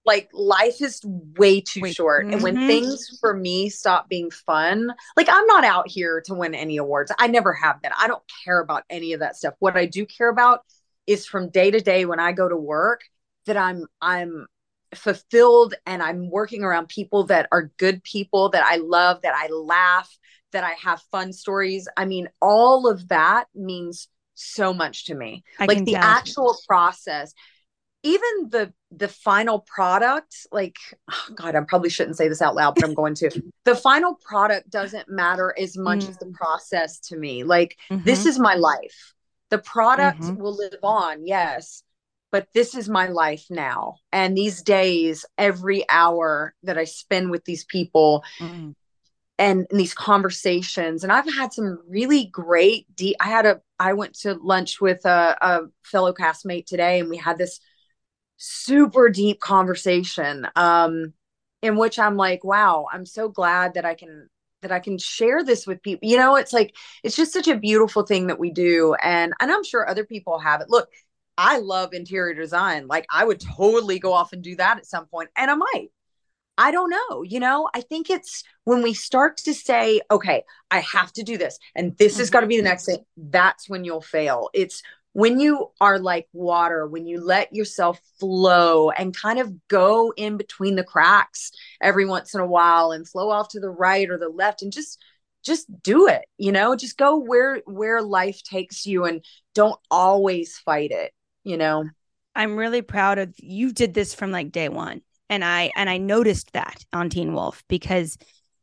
[0.05, 1.01] Like life is
[1.37, 2.67] way too Wait, short and when mhm.
[2.67, 7.11] things for me stop being fun like i'm not out here to win any awards.
[7.19, 7.91] I never have been.
[7.97, 9.53] I don't care about any of that stuff.
[9.59, 10.61] What i do care about
[11.07, 13.01] is from day to day when i go to work
[13.45, 14.47] that i'm i'm
[14.93, 19.47] fulfilled and i'm working around people that are good people that i love that i
[19.47, 20.09] laugh
[20.51, 21.87] that i have fun stories.
[21.95, 25.43] I mean all of that means so much to me.
[25.59, 26.03] I like the tell.
[26.03, 27.33] actual process
[28.03, 30.75] even the the final product like
[31.11, 33.29] oh god i probably shouldn't say this out loud but i'm going to
[33.65, 38.27] the final product doesn't matter as much as the process to me like this Mhm.
[38.27, 39.13] is my life
[39.49, 40.37] the product Mhm.
[40.37, 41.83] will live on yes
[42.31, 47.45] but this is my life now and these days every hour that i spend with
[47.45, 48.73] these people Mm.
[49.39, 52.87] and, and these conversations and i've had some really great
[53.19, 57.17] i had a i went to lunch with a, a fellow castmate today and we
[57.17, 57.59] had this
[58.43, 61.13] super deep conversation um
[61.61, 64.27] in which i'm like wow i'm so glad that i can
[64.63, 67.55] that i can share this with people you know it's like it's just such a
[67.55, 68.95] beautiful thing that we do.
[68.95, 70.71] And and i'm sure other people have it.
[70.71, 70.89] Look
[71.37, 72.87] i love interior design.
[72.87, 75.89] Like i would totally go off and do that at some point and i might.
[76.57, 77.23] I don't know.
[77.23, 81.37] You know, I think it's when we start to say, okay, I have to do
[81.37, 84.49] this and this has got to be the next thing, that's when you'll fail.
[84.53, 90.13] It's when you are like water, when you let yourself flow and kind of go
[90.15, 94.09] in between the cracks every once in a while and flow off to the right
[94.09, 94.99] or the left and just
[95.43, 100.57] just do it, you know, just go where where life takes you and don't always
[100.59, 101.11] fight it,
[101.43, 101.89] you know.
[102.35, 105.97] I'm really proud of you did this from like day 1 and I and I
[105.97, 108.17] noticed that on Teen Wolf because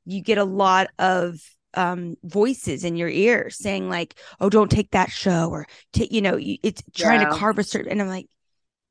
[0.06, 1.40] you get a lot of
[1.74, 6.22] um voices in your ear saying like oh don't take that show or take you
[6.22, 7.28] know it's trying Yeah.
[7.30, 8.26] to carve a certain and I'm like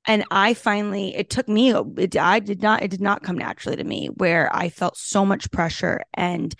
[0.05, 3.77] and I finally it took me it, I did not it did not come naturally
[3.77, 6.53] to me where I felt so much pressure and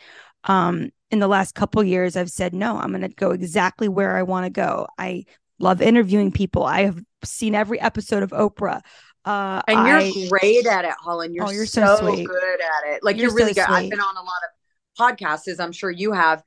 [0.46, 4.18] um in the last couple years I've said no I'm going to go exactly where
[4.18, 5.26] I want to go I
[5.60, 8.82] love interviewing people I have seen every episode of Oprah
[9.26, 11.36] uh And you're I- great at it, Holland.
[11.36, 12.28] You're, Oh, you're so, so sweet.
[12.28, 13.04] good at it.
[13.04, 13.74] Like You're you're, really so good.
[13.74, 14.57] I've been on a lot of
[14.98, 16.44] podcasts, as I'm sure you have,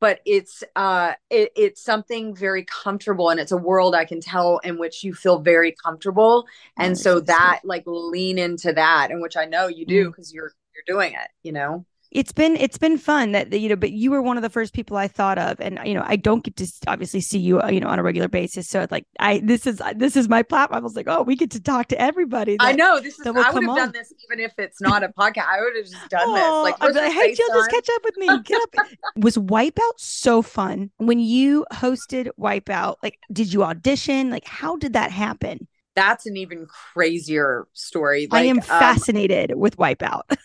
[0.00, 4.58] but it's uh it, it's something very comfortable and it's a world I can tell
[4.58, 6.46] in which you feel very comfortable.
[6.78, 9.88] And so that like lean into that, and which I know you Mm.
[9.88, 11.84] do because you're you're doing it, you know.
[12.10, 14.48] It's been it's been fun that that, you know but you were one of the
[14.50, 17.60] first people i thought of and you know i don't get to obviously see you
[17.60, 20.28] uh, you know on a regular basis so it's like i this is this is
[20.28, 23.18] my platform i was like oh we get to talk to everybody I know this
[23.18, 23.92] is I would have done on.
[23.92, 25.46] this even if it's not a podcast.
[25.50, 26.72] I would have just done Oh, this.
[26.72, 28.74] Like, I'd be like, hey jill just catch up with me get up
[29.16, 34.94] was wipeout so fun when you hosted wipeout like did you audition like how did
[34.94, 38.28] that happen That's an even crazier story.
[38.30, 40.22] i am Like, um, fascinated with wipeout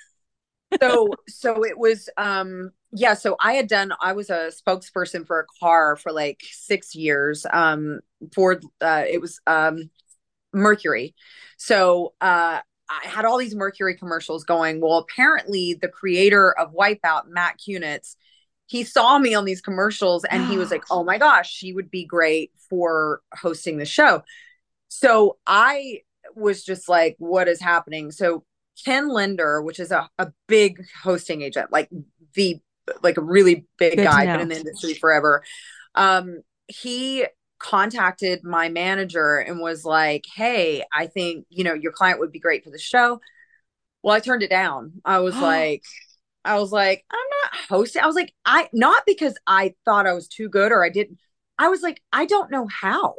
[0.81, 5.39] so so it was um yeah so i had done i was a spokesperson for
[5.39, 7.99] a car for like six years um
[8.33, 9.89] ford uh it was um
[10.53, 11.15] mercury.
[11.57, 12.59] So uh
[12.89, 14.81] i had all these mercury commercials going.
[14.81, 18.15] Well apparently the creator of wipeout matt kunitz
[18.67, 21.89] he saw me on these commercials and he was like oh my gosh she would
[21.89, 24.23] be great for hosting the show.
[24.89, 26.01] So i
[26.35, 28.11] was just like what is happening?
[28.11, 28.43] So
[28.83, 31.89] ken lindner which is a, a big hosting agent like
[32.35, 32.59] the
[33.01, 35.43] like a really big Good guy been in the industry forever.
[35.95, 37.25] Um he
[37.59, 42.39] contacted my manager and was like hey i think you know your client would be
[42.39, 43.19] great for the show.
[44.01, 44.93] Well i turned it down.
[45.05, 45.83] I was like
[46.45, 50.11] i was like i'm not hosting i was like i not because i thought i
[50.11, 51.17] was too good or i didn't
[51.57, 53.15] i was like i don't know how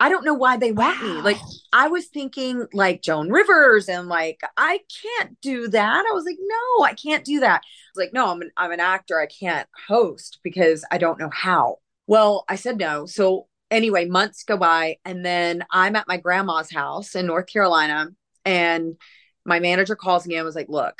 [0.00, 1.08] i don't know why they want me.
[1.22, 1.38] Like
[1.72, 6.04] i was thinking like joan rivers and like i can't do that.
[6.08, 7.62] I was like no i can't do that.
[7.64, 9.20] I was like no i'm an, I'm an actor.
[9.20, 11.78] I can't host because i don't know how.
[12.06, 13.06] Well i said no.
[13.06, 18.08] So anyway months go by and then i'm at my grandma's house in north carolina
[18.46, 18.96] and
[19.44, 20.98] my manager calls me and was like look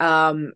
[0.00, 0.52] um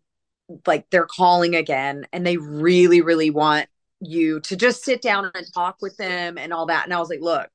[0.67, 3.69] like they're calling again and they really really want
[4.01, 6.85] you to just sit down and talk with them and all that.
[6.85, 7.49] And i was like look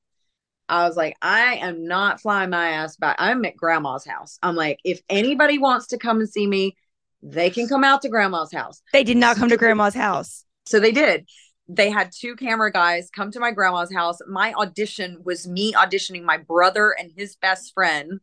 [0.68, 3.16] I was like, I am not flying my ass back.
[3.18, 4.38] I'm at grandma's house.
[4.42, 6.76] I'm like, if anybody wants to come and see me,
[7.22, 8.82] they can come out to grandma's house.
[8.92, 11.26] they did not come to grandma's house So they did.
[11.68, 14.18] They had two camera guys come to my grandma's house.
[14.28, 18.20] My audition was me auditioning my brother and his best friend.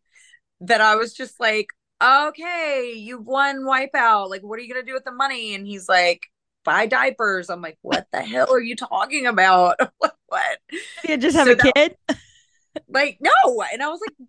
[0.62, 1.68] That I was just like,
[2.02, 4.30] okay, you've won Wipeout.
[4.30, 5.54] Like, what are you going to do with the money?
[5.54, 6.22] And he's like,
[6.64, 7.50] buy diapers.
[7.50, 9.78] I'm like, what the hell are you talking about?
[10.28, 10.60] what?
[11.08, 11.98] you just have So a that- kid
[12.90, 13.64] Like, no.
[13.72, 14.28] And I was like,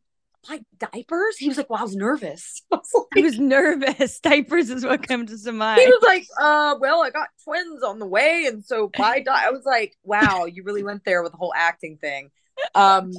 [0.48, 1.36] like diapers?
[1.36, 2.62] He was like, well, I was nervous.
[2.72, 6.26] I was like, i was nervous diapers is what comes to mind he was like,
[6.40, 9.46] uh, well, I got twins on the way, and so by di-.
[9.46, 12.30] I was like, wow, you really went there with the whole acting thing.
[12.74, 13.12] Um,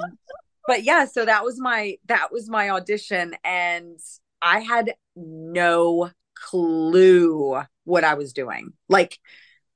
[0.66, 4.00] but yeah, so that was my that was my audition, and
[4.42, 8.74] I had no clue what I was doing.
[8.90, 9.18] Like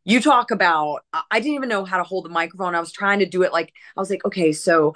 [0.04, 2.76] you talk about I I didn't even know how to hold the microphone.
[2.76, 4.94] I was trying to do it like I was like, okay, so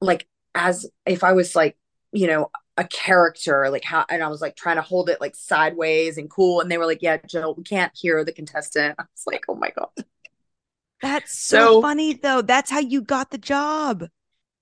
[0.00, 1.76] like as if I was like,
[2.12, 5.34] you know, a character, like how and I was like trying to hold it like
[5.36, 6.60] sideways and cool.
[6.60, 8.94] And they were like, Yeah, Jill, we can't hear the contestant.
[8.98, 9.88] I was like, Oh my God.
[11.02, 14.04] that's so, So- funny though that's how you got the job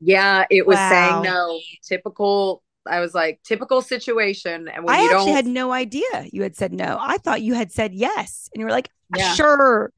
[0.00, 0.90] Yeah, it was Wow.
[0.90, 1.60] saying no.
[1.82, 4.68] Typical I was like, typical situation.
[4.68, 6.98] And when I you actually don't, had no idea you had said no.
[7.00, 9.34] I thought you had said yes, and you were like, Yeah.
[9.34, 9.92] sure.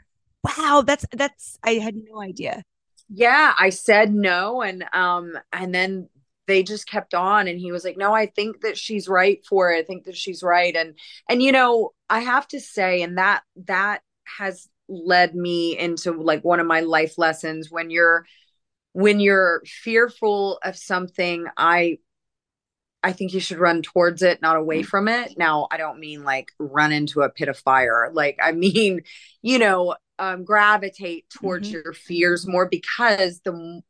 [0.45, 1.59] Wow, that's that's.
[1.62, 2.62] I had no idea.
[3.09, 6.09] Yeah, I said no, and um, and then
[6.47, 9.73] they just kept on, and he was like, no, I think that she's right for
[9.73, 9.79] it.
[9.79, 10.95] I think that she's right, and
[11.29, 14.03] and you know, I have to say, and that that
[14.39, 17.71] has led me into like one of my life lessons.
[17.71, 18.25] When you're
[18.93, 21.99] when you're fearful of something i
[23.03, 25.37] i think you should run towards it not away from it.
[25.39, 28.11] Now i don't mean like run into a pit of fire.
[28.13, 29.03] Like i mean
[29.43, 33.81] you know um gravitate towards your fears more because the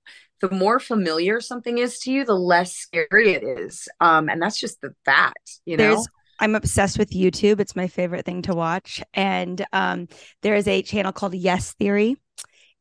[0.40, 4.58] the more familiar something is to you the less scary it is um and that's
[4.58, 6.08] just the fact you know There's
[6.40, 7.60] I'm obsessed with YouTube.
[7.60, 9.02] It's my favorite thing to watch.
[9.12, 10.08] And um,
[10.42, 12.16] there is a channel called Yes Theory.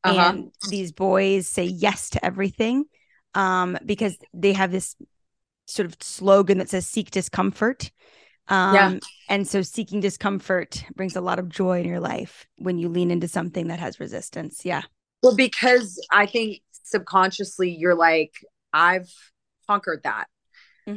[0.04, 0.20] Uh-huh.
[0.20, 2.86] And these boys say yes to everything
[3.34, 4.96] um, because they have this
[5.66, 7.92] sort of slogan that says seek discomfort.
[8.50, 9.00] Um, Yeah.
[9.30, 13.12] And so seeking discomfort brings a lot of joy in your life when you lean
[13.12, 14.64] into something that has resistance.
[14.64, 14.84] Yeah.
[15.22, 18.34] Well, because I think subconsciously you're like,
[18.72, 19.12] I've
[19.68, 20.28] conquered that.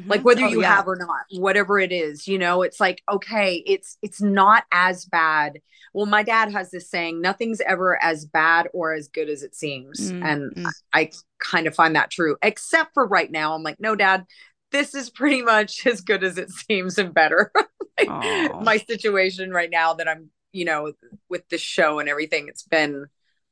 [0.07, 0.76] Like whether Oh, you yeah.
[0.76, 5.05] have or not, whatever it is, you know, it's like, okay, it's it's not as
[5.05, 5.59] bad.
[5.92, 9.57] Well, my dad has this saying, nothing's ever as bad or as good as it
[9.57, 10.12] seems.
[10.12, 10.66] Mm, and.
[10.94, 13.55] I, I kind of find that true, except for right now.
[13.55, 14.26] I'm like, no, dad,
[14.72, 17.52] this is pretty much as good as it seems and better.
[17.98, 20.94] Like, my situation right now that I'm, you know,
[21.28, 23.08] with this show and everything, it's been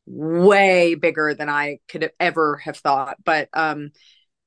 [0.06, 3.18] way bigger than I could have ever have thought.
[3.22, 3.90] But um,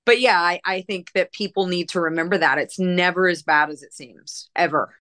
[0.07, 3.69] but yeah, I, I think that people need to remember that it's never as bad
[3.69, 4.95] as it seems, ever.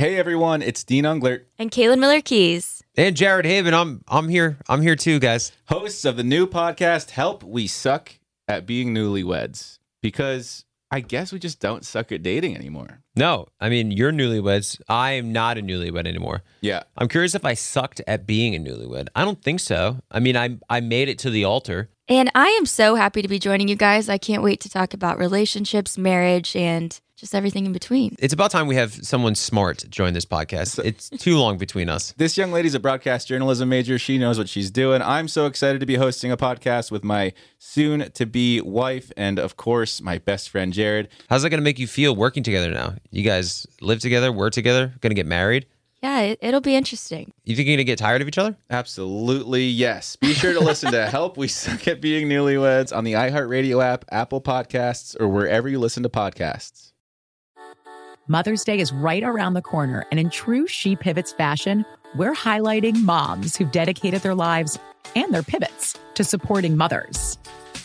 [0.00, 2.82] Hey everyone, it's Dean Unglert, And Caelynn Miller Keyes.
[2.96, 4.56] And Jared Haibon, I'm I'm here.
[4.66, 5.52] I'm here too, guys.
[5.68, 9.78] hosts of the new podcast Help We Suck at Being Newlyweds.
[10.00, 13.02] Because I guess we just don't suck at dating anymore.
[13.14, 14.80] No, I mean you're newlyweds.
[14.88, 16.44] I'm not a newlywed anymore.
[16.62, 16.84] Yeah.
[16.96, 19.08] I'm curious if I sucked at being a newlywed.
[19.14, 20.00] I don't think so.
[20.10, 21.90] I mean, I I made it to the altar.
[22.10, 24.08] And I am so happy to be joining you guys.
[24.08, 28.16] I can't wait to talk about relationships, marriage, and just everything in between.
[28.18, 30.84] It's about time we have someone smart join this podcast.
[30.84, 32.12] It's too long between us.
[32.20, 33.96] This young lady's a broadcast journalism major.
[33.96, 35.02] She knows what she's doing.
[35.02, 39.38] I'm so excited to be hosting a podcast with my soon to be wife and,
[39.38, 41.08] of course, my best friend, Jared.
[41.28, 42.96] How's that going to make you feel working together now?
[43.12, 45.66] You guys live together, work together, going to get married?
[46.02, 47.32] Yeah, it, it'll be interesting.
[47.44, 48.56] You think you're going to get tired of each other?
[48.70, 50.16] Absolutely, yes.
[50.16, 54.06] Be sure to listen to Help We Suck at Being Newlyweds on the iHeartRadio app,
[54.10, 56.92] Apple Podcasts, or wherever you listen to podcasts.
[58.28, 61.84] Mother's Day is right around the corner, and in true She Pivots fashion,
[62.16, 64.78] we're highlighting moms who've dedicated their lives
[65.16, 67.38] and their pivots to supporting mothers.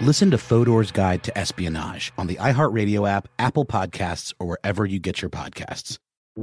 [0.00, 5.00] Listen to Fodor's Guide to Espionage on the iHeartRadio app, Apple Podcasts, or wherever you
[5.00, 5.98] get your podcasts.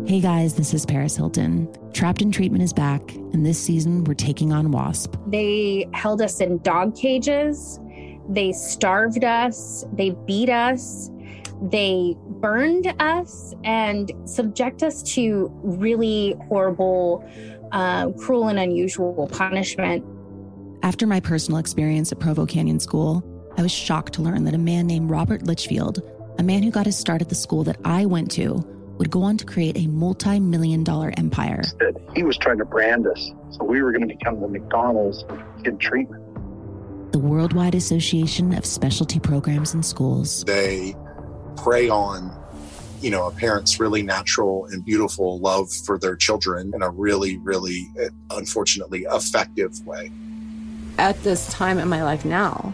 [0.06, 1.74] Hey guys, this is Paris Hilton.
[1.94, 5.16] Trapped in Treatment is back, and this season we're taking on WASP.
[5.28, 7.80] They held us in dog cages.
[8.28, 9.86] They starved us.
[9.94, 11.10] They beat us.
[11.62, 17.26] They burned us and subject us to really horrible,
[17.72, 20.04] uh, cruel, and unusual punishment.
[20.84, 23.24] After my personal experience at Provo Canyon School,
[23.58, 26.02] I was shocked to learn that a man named Robert Lichfield,
[26.38, 28.66] a man who got his start at the school that I went to,
[28.98, 31.64] would go on to create a multi million dollar empire.
[31.80, 33.32] That he was trying to brand us.
[33.52, 36.22] So we were going to become the McDonald's of kid treatment.
[37.12, 40.44] The Worldwide Association of Specialty Programs in Schools.
[40.44, 40.96] They
[41.56, 42.38] prey on
[43.02, 47.38] you know a parent's really natural and beautiful love for their children in a really
[47.38, 50.12] really uh, unfortunately effective way
[50.98, 52.74] at this time in my life now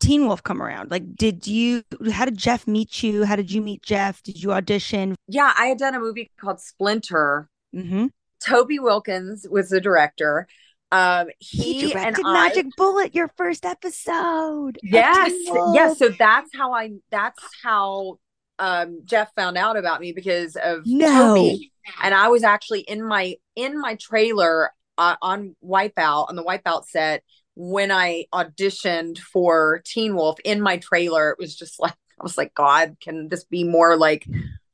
[0.00, 0.90] Teen Wolf come around?
[0.90, 1.82] Like, did you,
[2.12, 3.24] how did Jeff meet you?
[3.24, 4.22] How did you meet Jeff?
[4.22, 5.16] Did you audition?
[5.26, 7.48] Yeah, I had done a movie called Splinter.
[7.74, 8.06] Mm-hmm.
[8.44, 10.46] Toby Wilkins was the director.
[10.92, 14.78] Um, he, he directed and Magic Bullet, your first episode.
[14.82, 15.32] Yes,
[15.74, 15.98] yes.
[15.98, 16.92] So that's how I.
[17.10, 18.18] That's how
[18.58, 21.34] um Jeff found out about me because of no.
[21.34, 21.72] Toby.
[22.02, 26.84] And I was actually in my in my trailer uh, on Wipeout on the Wipeout
[26.84, 27.22] set
[27.56, 32.38] when I auditioned for Teen Wolf in my trailer, it was just like I was
[32.38, 34.26] like, God, can this be more like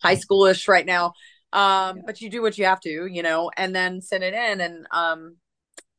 [0.03, 1.15] high schoolish right now?
[1.53, 4.61] Um, but you do what you have to, you know, and then send it in
[4.61, 5.37] and um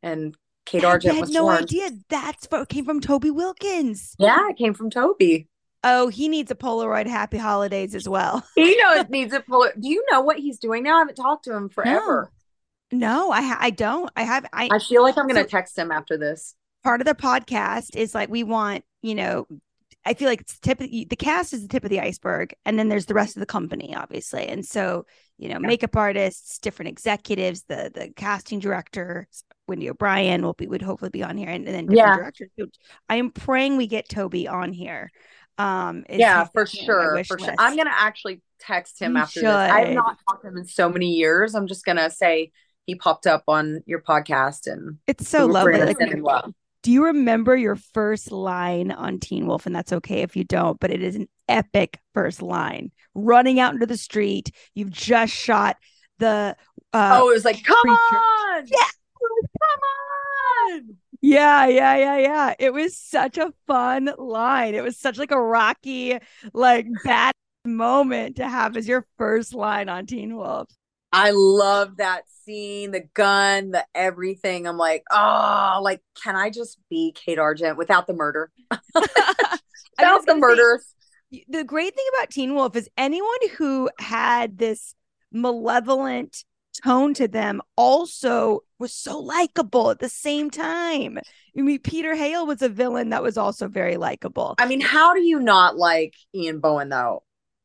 [0.01, 4.15] and Kate Argent I had was no idea that's what came from Toby Wilkins.
[4.19, 5.47] Yeah, it came from Toby.
[5.85, 8.45] Oh, he needs a Polaroid Happy Holidays as well.
[8.55, 9.81] He knows needs a Polaroid.
[9.81, 10.95] Do you know what he's doing now?
[10.95, 12.31] I haven't talked to him forever.
[12.91, 14.09] No, I ha- I don't.
[14.15, 16.55] I have I I feel like I'm gonna So- text him after this.
[16.83, 19.47] Part of the podcast is like we want you know
[20.05, 22.53] i feel like it's tip of the, the cast is the tip of the iceberg
[22.65, 25.05] and then there's the rest of the company obviously and so
[25.37, 29.27] you know makeup artists different executives the the casting director
[29.67, 32.15] wendy o'brien will be would hopefully be on here and, and then different Yeah.
[32.15, 32.49] directors
[33.09, 35.11] i am praying we get toby on here
[35.57, 37.55] um yeah, for definitely on my sure, for sure.
[37.59, 39.49] I'm gonna actually text him You after this.
[39.49, 41.53] I have not talked to him in so many years.
[41.53, 42.51] I'm just gonna say
[42.85, 46.53] he popped up on your podcast and it's so lovely like, love.
[46.83, 49.65] Do you remember your first line on Teen Wolf?
[49.65, 52.91] And that's okay if you don't, but it is an epic first line.
[53.15, 55.77] Running out into the street, you've just shot
[56.19, 56.55] the.
[56.93, 58.23] Uh, oh, it was like, come creature.
[58.23, 58.77] on, Yeah.
[59.59, 59.79] come
[60.83, 60.97] on.
[61.21, 62.53] Yeah, yeah, yeah, yeah.
[62.59, 64.75] It was such a fun line.
[64.75, 66.19] It was such like a rocky,
[66.53, 67.31] like bad
[67.65, 70.69] moment to have as your first line on Teen Wolf.
[71.13, 74.67] I love that scene, the gun, the everything.
[74.67, 78.51] I'm like, oh, like, can I just be Kate Argent without the murder?
[79.99, 80.95] Without the say, murders.
[81.47, 84.95] the great thing about Teen Wolf is anyone who had this
[85.31, 86.43] malevolent
[86.83, 91.19] tone to them also was so likable at the same time.
[91.55, 94.55] I mean, Peter Hale was a villain that was also very likable.
[94.57, 97.21] I mean, how do you not like Ian Bohen though?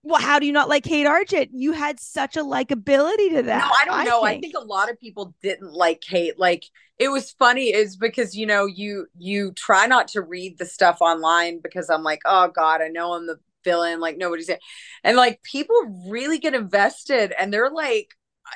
[0.09, 1.51] Well, how do you not like Kate Argent?
[1.53, 3.59] You had such a likability to that.
[3.59, 4.23] No, I don't know.
[4.23, 6.39] I think a lot of people didn't like Kate.
[6.39, 6.65] Like
[6.99, 11.03] it was funny is because you know you you try not to read the stuff
[11.03, 14.01] online because I'm like, oh God, I know I'm the villain.
[14.01, 14.61] Like nobody's it,
[15.05, 15.77] and like people
[16.09, 18.09] really get invested, and they're like,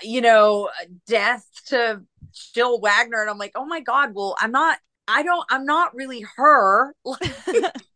[0.02, 0.70] you know,
[1.06, 2.00] death to
[2.54, 4.78] Jill Wagner, and I'm like, oh my God, well, I'm not.
[5.06, 5.44] I don't.
[5.50, 6.94] I'm not really her.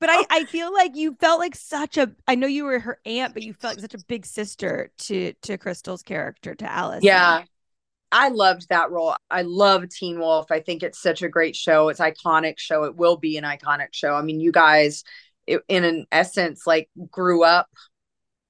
[0.00, 0.26] but I, oh.
[0.30, 3.42] I feel like you felt like such a I know you were her aunt, but
[3.42, 7.02] you felt like such a big sister to to Crystal's character, to Alice.
[7.04, 7.44] Yeah.
[8.10, 9.14] I loved that role.
[9.30, 10.50] I love Teen Wolf.
[10.50, 11.88] I think it's such a great show.
[11.90, 12.84] It's iconic show.
[12.84, 14.14] It will be an iconic show.
[14.14, 15.04] I mean, you guys
[15.46, 17.68] it, in an essence like grew up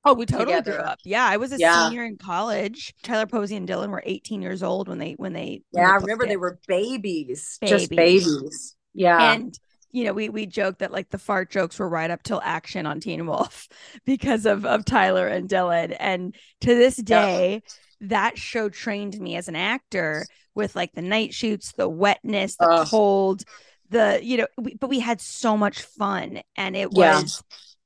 [0.05, 0.73] Oh, we totally together.
[0.73, 1.01] grew up.
[1.05, 1.89] Yeah, I was a Yeah.
[1.89, 2.95] senior in college.
[3.03, 5.95] Tyler Posey and Dylan were 18 years old when they when they when Yeah, I
[5.97, 7.97] remember booked they were babies, just Babies.
[7.97, 8.77] babies.
[8.95, 9.33] Yeah.
[9.35, 9.59] And
[9.93, 12.87] you know, we we joked that like the fart jokes were right up till action
[12.87, 13.69] on Teen Wolf
[14.05, 15.97] because of of Tyler and Dylan.
[15.99, 17.63] And to this day,
[18.01, 22.69] that show trained me as an actor with like the night shoots, the wetness, the
[22.69, 22.89] Ugh.
[22.91, 23.45] cold,
[23.91, 27.23] the you know, we, but we had so much fun, and it Yeah.
[27.23, 27.43] was.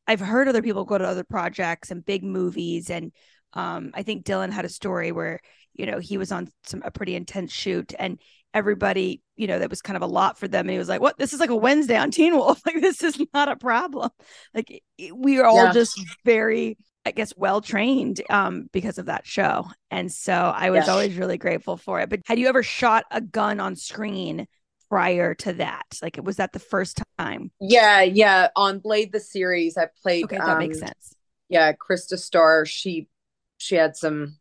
[0.06, 3.12] I've heard other people go to other projects and big movies, and
[3.52, 5.40] um, I think Dylan had a story where
[5.74, 8.18] you know he was on some a pretty intense shoot, and
[8.54, 11.00] everybody you know that was kind of a lot for them, and he was like,
[11.00, 11.18] "What?
[11.18, 12.60] This is like a Wednesday on Teen Wolf.
[12.66, 14.10] Like this is not a problem.
[14.54, 14.82] Like
[15.14, 15.72] we are all Yeah.
[15.72, 19.66] just very." I guess well trained um because of that show.
[19.90, 20.92] And so I was Yeah.
[20.92, 22.08] always really grateful for it.
[22.08, 24.46] But had you ever shot a gun on screen
[24.88, 25.98] prior to that?
[26.00, 27.50] Like was that the first time?
[27.60, 28.48] Yeah, yeah.
[28.56, 31.14] On Blade the series, I played Okay, that makes um, sense.
[31.48, 33.08] Yeah, Krista Starr, she
[33.58, 34.38] she had some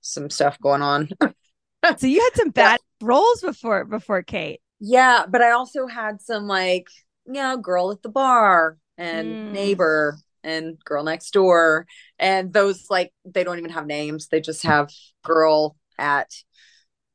[0.00, 1.08] some stuff going on.
[1.96, 4.60] so you had some bad roles before before Kate.
[4.80, 6.86] Yeah, but I also had some like,
[7.26, 9.44] you know, girl at the bar and Mm.
[9.44, 11.86] neighbor and girl next door.
[12.18, 14.28] And those like they don't even have names.
[14.28, 14.90] They just have
[15.24, 16.30] girl at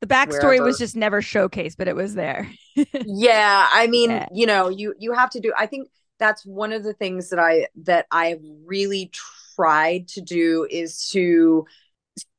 [0.00, 0.62] The backstory Wherever.
[0.62, 2.50] was just never showcased, but it was there.
[3.02, 4.28] yeah i mean Yeah.
[4.30, 5.88] you know you you have to do i think
[6.18, 9.10] that's one of the things that i that i've really
[9.56, 11.66] tried to do is to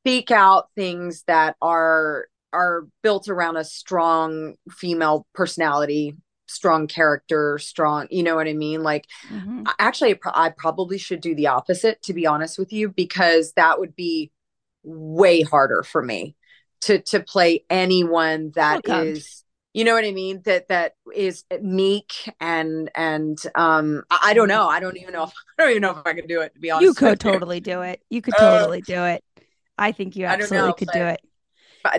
[0.06, 8.06] speak out things that are are built around a strong female personality strong character strong
[8.08, 9.66] you know what i mean like Mhm.
[9.80, 13.52] Actually I pro- i probably should do the opposite to be honest with you because
[13.54, 14.30] that would be
[14.84, 16.36] way harder for me
[16.82, 19.42] to to play anyone that is
[19.74, 24.46] you know what i mean that that is meek and and um i, I don't
[24.46, 26.54] know i don't even know if i don't even know if i could do it
[26.54, 27.32] to be honest You could with you.
[27.32, 28.02] totally do it.
[28.08, 29.24] You could Uh, totally do it.
[29.78, 31.20] I think you absolutely know, could do it.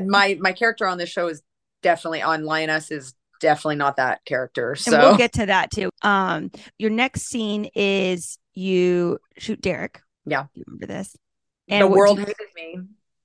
[0.05, 1.41] My my character on this show is
[1.81, 5.89] definitely on lioness is definitely not that character so And we'll get to that too.
[6.01, 10.01] Um, your next scene is you shoot Derek.
[10.25, 11.15] yeah You remember this?
[11.67, 12.79] the world hated me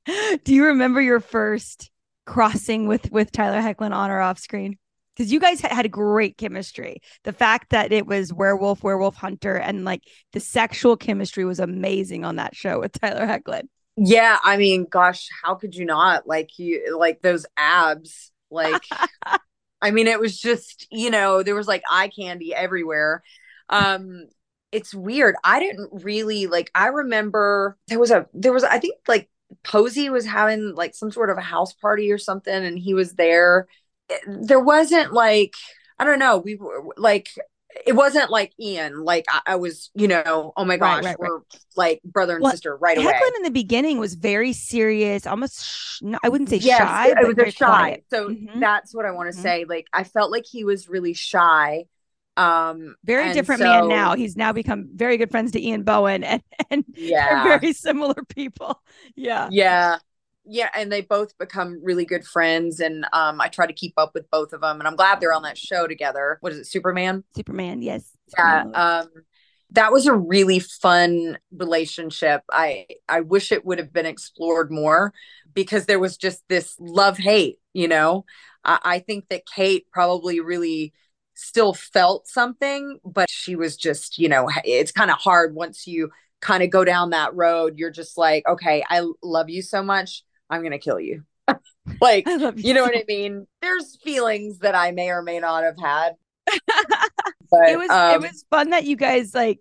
[0.44, 1.90] do you remember your first
[2.26, 4.78] crossing with with Tyler Hoechlin on or off screen?
[5.16, 7.02] Because you guys had great chemistry.
[7.24, 12.24] The fact that it was werewolf, werewolf hunter, and like the sexual chemistry was amazing
[12.24, 13.64] on that show with Tyler Hoechlin.
[13.96, 16.26] Yeah, I mean, gosh, how could you not?
[16.26, 18.30] Like you like those abs.
[18.50, 18.82] Like
[19.82, 23.22] I mean, it was just, you know, there was like eye candy everywhere.
[23.68, 24.26] Um
[24.72, 25.36] it's weird.
[25.44, 29.28] I didn't really like I remember there was a there was I think like
[29.64, 33.14] Posey was having like some sort of a house party or something and he was
[33.14, 33.68] there.
[34.26, 35.54] There wasn't like
[35.98, 37.28] I don't know, we were like
[37.86, 41.18] it wasn't like Ian, like I, I was, you know, oh my gosh, right, right.
[41.18, 41.40] we're
[41.76, 43.06] like brother and Well, sister right away.
[43.06, 47.08] Hoechlin in the beginning was very serious, almost sh- no, I wouldn't say Yes, shy,
[47.08, 47.66] it, was a shy.
[47.66, 48.04] quiet.
[48.10, 48.60] So Mhm.
[48.60, 49.40] that's what I want to Mhm.
[49.40, 49.64] say.
[49.64, 51.86] Like I felt like he was really shy.
[52.36, 54.14] Um very different man now.
[54.14, 57.44] He's now become very good friends to Ian Bohen, and and Yeah.
[57.44, 58.80] they're very similar people.
[59.16, 59.98] Yeah, Yeah.
[60.44, 64.12] Yeah, and they both become really good friends and um I try to keep up
[64.14, 66.38] with both of them and I'm glad they're on that show together.
[66.40, 66.66] What is it?
[66.66, 67.24] Superman?
[67.34, 67.82] Superman.
[67.82, 68.16] Yes.
[68.36, 69.08] Yeah, um
[69.70, 72.42] that was a really fun relationship.
[72.50, 75.12] I I wish it would have been explored more
[75.54, 78.24] because there was just this love hate, you know.
[78.64, 80.92] I, I think that Kate probably really
[81.34, 86.10] still felt something, but she was just, you know, it's kind of hard once you
[86.40, 87.78] kind of go down that road.
[87.78, 90.22] You're just like, okay, I love you so much,
[90.52, 91.24] I'm gonna kill you.
[92.00, 93.46] like, you you know what I mean?
[93.60, 96.14] There's feelings that I may or may not have had.
[97.50, 99.60] but it was um, it was fun that you guys like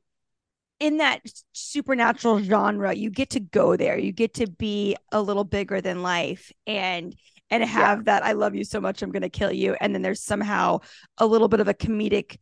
[0.79, 1.21] in that
[1.53, 6.01] supernatural genre you get to go there you get to be a little bigger than
[6.01, 7.15] life and
[7.51, 10.23] and have that i love you so much i'm gonna kill you and then there's
[10.23, 10.79] somehow
[11.19, 12.37] a little bit of a comedic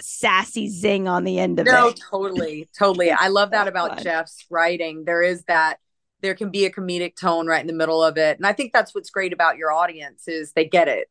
[0.00, 3.10] sassy zing on the end of no, it No, totally, totally.
[3.18, 4.02] I love that so about fun.
[4.02, 5.04] Jeff's writing.
[5.04, 5.78] There is that
[6.20, 8.36] there can be a comedic tone right in the middle of it.
[8.38, 11.08] And I think that's what's great about your audience is they get it.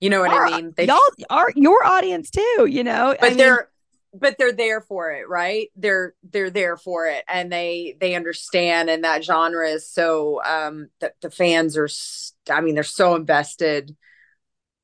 [0.00, 0.72] You know what Our- I mean?
[0.76, 3.68] They y'all are your audience too you know but I they're
[4.14, 5.68] but they're there for it, right?
[5.76, 10.88] They're they're there for it and they they understand and that genre is so um
[11.00, 11.88] that the fans are
[12.50, 13.94] I mean they're so invested.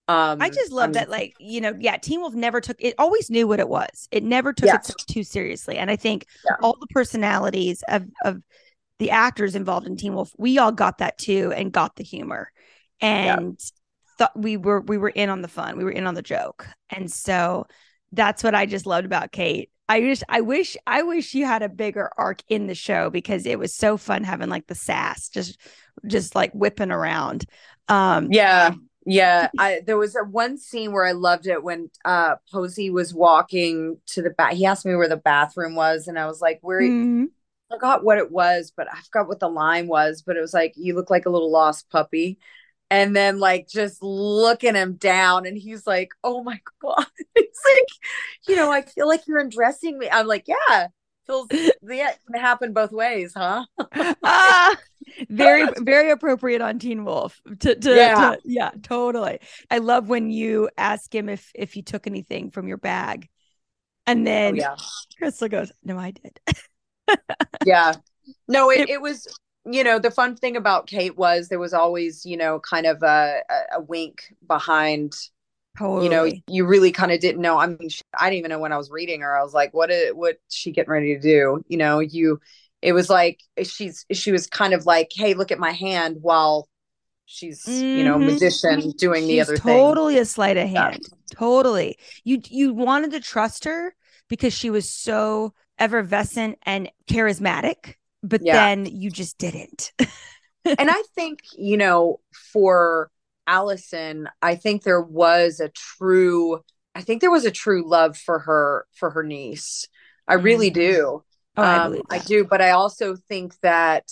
[0.06, 2.94] Um I just love I'm- that, like, you know, yeah, Teen Wolf never took it,
[2.98, 4.06] always knew what it was.
[4.12, 5.78] It never took itself too seriously.
[5.78, 6.56] And I think Yeah.
[6.62, 8.40] all the personalities of, of
[8.98, 12.50] the actors involved in Teen Wolf, we all got that too and got the humor.
[13.00, 13.60] And
[14.18, 15.76] thought we were we were in on the fun.
[15.76, 16.66] We were in on the joke.
[16.90, 17.66] And so
[18.12, 19.70] that's what I just loved about Kate.
[19.88, 23.46] I just I wish I wish you had a bigger arc in the show because
[23.46, 25.60] it was so fun having like the sass just
[26.06, 27.44] just like whipping around.
[27.88, 28.74] Um Yeah.
[29.04, 29.48] Yeah.
[29.58, 33.98] I there was a one scene where I loved it when uh Posey was walking
[34.06, 34.54] to the bath.
[34.54, 37.26] He asked me where the bathroom was, and I was like, where mhm.
[37.70, 40.54] I forgot what it was, but I forgot what the line was, but it was
[40.54, 42.38] like, you look like a little lost puppy.
[42.90, 47.06] And then like just looking him down, and he's like, Oh my god.
[47.34, 47.88] It's like,
[48.48, 50.08] you know, I feel like you're undressing me.
[50.10, 50.88] I'm like, Yeah,
[51.26, 51.50] feels
[51.82, 53.64] yeah, it can happen both ways, huh?
[54.24, 54.76] ah,
[55.30, 57.40] very very appropriate on Teen Wolf.
[57.60, 58.10] To, to, Yeah.
[58.10, 59.40] to- yeah, totally.
[59.70, 63.28] I love when you ask him if if you took anything from your bag,
[64.06, 64.76] and then Oh, yeah.
[65.18, 66.40] Crystal goes, "No, I did."
[67.62, 67.96] Yeah
[68.48, 69.26] no it, it was
[69.64, 73.02] you know the fun thing about kate was there was always you know kind of
[73.02, 75.14] a, a, a wink behind
[75.96, 78.60] you know you really kind of didn't know i mean sh- i didn't even know
[78.60, 81.20] when i was reading her i was like what is what's she getting ready to
[81.20, 82.40] do you know you
[82.82, 86.68] it was like she's she was kind of like hey look at my hand while
[87.26, 88.18] she's you know Mhm.
[88.18, 89.98] magician doing the She's other thing.
[89.98, 91.08] totally a sleight of hand.
[91.30, 91.98] Totally.
[92.24, 93.94] You you wanted to trust her
[94.28, 98.50] because she was so effervescent and charismatic, but Yeah.
[98.50, 99.92] then you just didn't.
[100.78, 102.20] and I think, you know,
[102.52, 103.10] for
[103.46, 106.62] Allison, I think there was a true
[106.94, 109.86] I think there was a true love for her for her niece.
[110.26, 111.22] I really do.
[111.56, 114.04] Oh, I Um, believe I do, but I also think that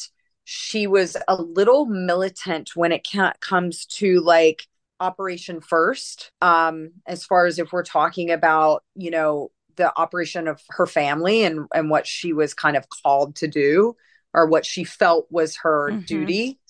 [0.44, 3.06] she was a little militant when it
[3.40, 4.66] comes to like
[5.00, 6.30] Operation First.
[6.42, 11.44] Um, as far as if we're talking about, you know, the operation of her family
[11.44, 13.96] and and what she was kind of called to do
[14.32, 16.06] or what she felt was her Mhm.
[16.06, 16.60] duty.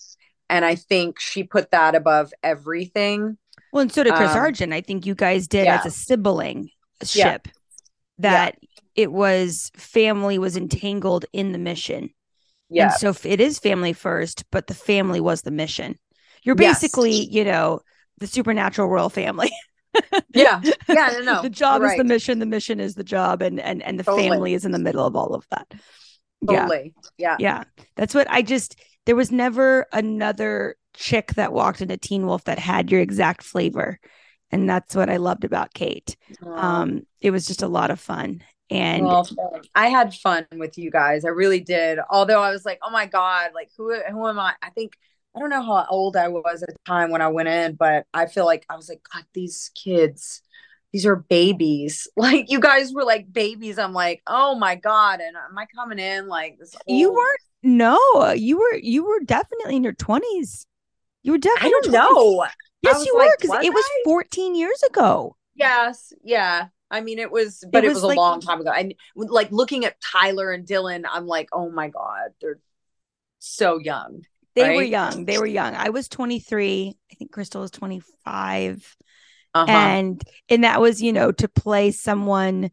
[0.50, 3.38] And I think she put that above everything.
[3.72, 4.72] Well, and so did Chris Um, Argent.
[4.72, 5.78] I think you guys did yeah.
[5.80, 7.06] as a sibling Yeah.
[7.32, 7.48] ship
[8.18, 8.58] that
[8.94, 12.10] it was family was entangled in the mission.
[12.70, 12.84] Yeah.
[12.84, 15.98] And so it is family first, but the family was the mission.
[16.42, 16.80] You're Yes.
[16.80, 17.80] basically, you know,
[18.18, 19.50] the supernatural royal family.
[20.34, 20.60] Yeah.
[20.88, 21.42] Yeah, no, no.
[21.42, 24.04] the job you're is the mission, the mission is the job, and and and the
[24.04, 24.28] Totally.
[24.28, 25.66] family is in the middle of all of that.
[26.42, 26.62] Yeah.
[26.62, 26.94] Totally.
[27.18, 27.36] Yeah.
[27.38, 27.64] Yeah.
[27.96, 28.76] That's what I just
[29.06, 33.98] there was never another chick that walked into Teen Wolf that had your exact flavor.
[34.50, 36.16] And that's what I loved about Kate.
[36.44, 38.42] Um, it was just a lot of fun.
[38.70, 39.28] And Well,
[39.74, 41.24] I had fun with you guys.
[41.24, 41.98] I really did.
[42.08, 44.54] Although I was like, oh my God, like who who am I?
[44.62, 44.96] I think
[45.34, 48.06] I don't know how old I was at the time when I went in, but
[48.14, 50.42] I feel like I was like, God, these kids,
[50.92, 52.08] these are babies.
[52.16, 53.78] Like you guys were like babies.
[53.78, 55.20] I'm like, oh my God.
[55.20, 56.74] And am I coming in like this?
[56.86, 60.66] you weren't no, you were you were definitely in your twenties.
[61.22, 62.46] You were definitely I don't know.
[62.82, 65.36] Yes, you like, were because it was 14 years ago.
[65.54, 66.66] Yes, yeah.
[66.90, 68.70] I mean, it was, but it was, was a long time ago.
[68.70, 72.60] And like looking at Tyler and Dylan, I'm like, oh my God, they're
[73.38, 74.24] so young.
[74.54, 75.24] They were young.
[75.24, 75.74] They were young.
[75.74, 76.96] I was 23.
[77.10, 78.96] I think Crystal was 25.
[79.54, 79.70] Uh-huh.
[79.70, 82.70] And and that was, you know, to play someone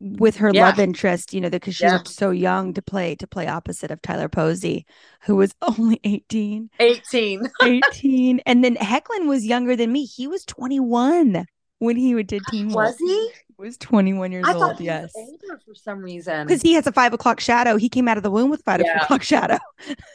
[0.00, 0.66] with her Yeah.
[0.66, 1.94] love interest, you know, because she Yeah.
[1.94, 4.86] looked so young to play to play opposite of Tyler Posey,
[5.22, 6.70] who was only 18.
[6.78, 7.42] 18.
[7.62, 8.40] 18.
[8.46, 10.04] and then Hoechlin was younger than me.
[10.04, 11.46] He was 21
[11.78, 12.76] when he did Teen Wolf.
[12.76, 13.30] Was he?
[13.60, 15.12] He was 21 years I old, he yes.
[15.14, 16.46] older for some reason.
[16.46, 17.76] Because he has a five o'clock shadow.
[17.76, 19.02] He came out of the womb with five Yeah.
[19.02, 19.58] o'clock shadow.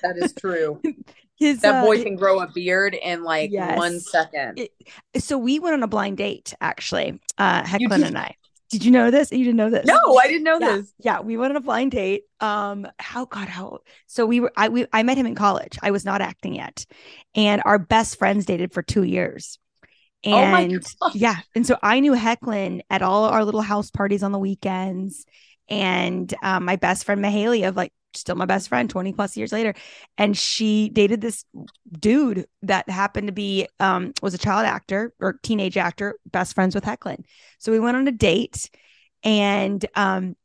[0.01, 0.81] that is true.
[1.37, 3.77] His that uh, boy can grow a beard in like Yes.
[3.77, 4.57] one second.
[4.59, 8.07] It- so we went on a blind date actually uh You Hoechlin did?
[8.07, 8.35] and I
[8.69, 10.93] did you know this you didn't know this No, I didn't know Yeah, this.
[10.99, 14.69] yeah we went on a blind date um how god how so we were I
[14.69, 16.85] we I met him in college I was not acting yet
[17.35, 19.64] and our best friends dated for two years my
[20.25, 21.11] and God.
[21.15, 25.25] yeah and so I knew Hoechlin at all our little house parties on the weekends.
[25.67, 29.51] And um, my best friend Mahalia of like still my best friend 20 plus years
[29.51, 29.73] later.
[30.17, 31.43] And she dated this
[31.91, 36.75] dude that happened to be um was a child actor or teenage actor best friends
[36.75, 37.23] with Hoechlin
[37.57, 38.69] so we went on a date
[39.23, 40.35] and um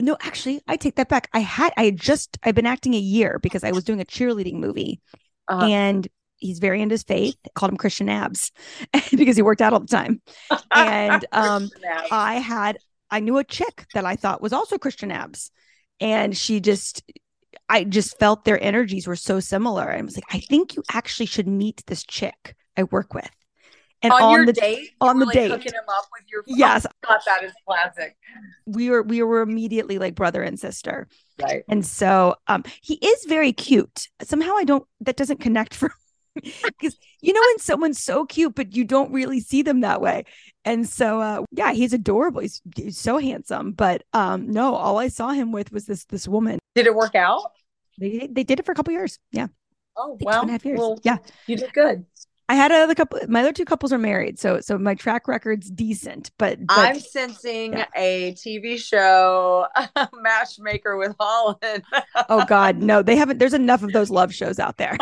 [0.00, 1.28] no actually I take that back.
[1.32, 4.04] I had I had just I've been acting a year because I was doing a
[4.04, 5.00] cheerleading movie.
[5.48, 5.66] Uh-huh.
[5.66, 6.08] and
[6.42, 8.52] he's very into his faith called him Christian Abs
[9.16, 10.20] because he worked out all the time
[10.74, 11.70] and um
[12.10, 12.78] I had
[13.12, 15.50] I knew a chick that I thought was also Christian Abs,
[16.00, 17.02] and she just
[17.68, 21.26] I just felt their energies were so similar, and was like, I think you actually
[21.26, 23.30] should meet this chick I work with.
[24.04, 26.42] And on, your the date, on the like, date, hooking him up with your.
[26.46, 26.86] Yes.
[27.08, 28.16] Oh, that is classic.
[28.64, 31.06] we were we were immediately like brother and sister.
[31.40, 31.64] Right.
[31.68, 34.08] And so um he is very cute.
[34.22, 35.92] Somehow I don't that doesn't connect for
[36.42, 40.24] because you know when someone's so cute but you don't really see them that way.
[40.64, 42.40] And so uh yeah, he's adorable.
[42.40, 46.26] He's, he's so handsome, but um no, all I saw him with was this this
[46.28, 46.58] woman.
[46.74, 47.42] Did it work out?
[47.98, 49.18] They they did it for a couple years.
[49.32, 49.48] Yeah.
[49.96, 50.78] Oh, think two well, and a half years.
[50.78, 51.18] well, Yeah.
[51.46, 52.06] you did good.
[52.52, 55.70] I had other couple my other two couples are married, so so my track record's
[55.70, 59.66] decent, but, but I'm sensing a TV show
[60.20, 61.82] matchmaker with Holland.
[62.28, 64.98] oh god no they haven't there's enough of those love shows out there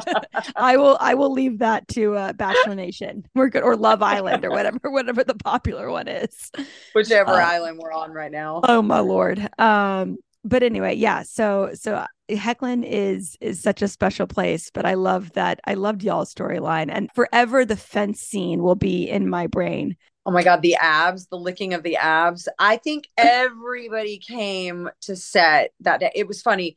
[0.56, 4.44] i will i will leave that to uh bachelor nation we're good or love island
[4.44, 6.50] or whatever whatever the popular one is
[6.94, 8.62] Whichever Uh, island we're on right now.
[8.64, 14.26] oh my lord um but anyway yeah so so Hoechlin is is such a special
[14.26, 18.74] place but i love that i loved y'all's storyline and forever the fence scene will
[18.76, 19.96] be in my brain
[20.26, 22.48] Oh my God, the abs, the licking of the abs.
[22.58, 26.10] I think everybody came to set that day.
[26.14, 26.76] It was funny.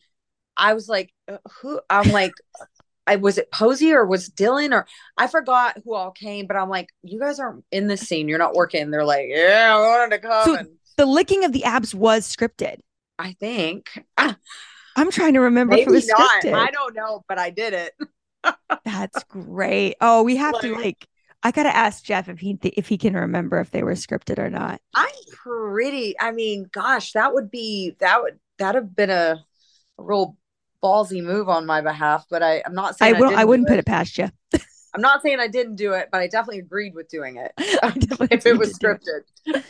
[0.57, 1.79] I was like, uh, who?
[1.89, 2.33] I'm like,
[3.05, 4.85] I was it Posey or was Dylan or
[5.17, 8.27] I forgot who all came, but I'm like, you guys aren't in this scene.
[8.27, 8.91] You're not working.
[8.91, 10.45] They're like, yeah, I wanted to come.
[10.45, 10.65] so
[10.97, 12.79] the licking of the abs was scripted
[13.17, 14.03] I think
[14.97, 16.43] i'm trying to remember if it maybe was not.
[16.43, 17.93] scripted I don't know, but I did it.
[18.85, 19.95] That's great.
[20.01, 21.07] Oh, we have to like.
[21.43, 24.39] I gotta ask Jeff if he th- if he can remember if they were scripted
[24.39, 24.81] or not.
[24.93, 26.19] I'm pretty.
[26.19, 29.43] I mean, gosh, that would be that would that have been a,
[29.99, 30.35] a real
[30.83, 32.25] ballsy move on my behalf.
[32.29, 33.27] But I, I'm not saying I will.
[33.27, 34.29] I, didn't wouldn't put it past you.
[34.95, 38.45] I'm not saying I didn't do it, but I definitely agreed with doing it if
[38.45, 39.01] it was do it.
[39.45, 39.63] scripted.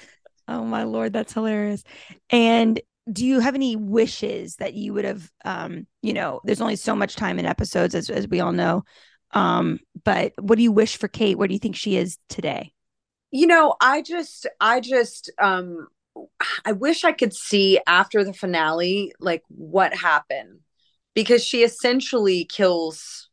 [0.48, 1.84] Oh my lord, that's hilarious.
[2.30, 2.80] And
[3.12, 6.96] do you have any wishes that you would have um, you know, there's only so
[6.96, 8.84] much time in episodes as as we all know.
[9.32, 11.38] Um, but what do you wish for Kate?
[11.38, 12.74] Where do you think she is today?
[13.32, 15.88] You know, I just, I just, um,
[16.66, 20.60] I wish I could see after the finale, like what happened,
[21.14, 23.30] because she essentially kills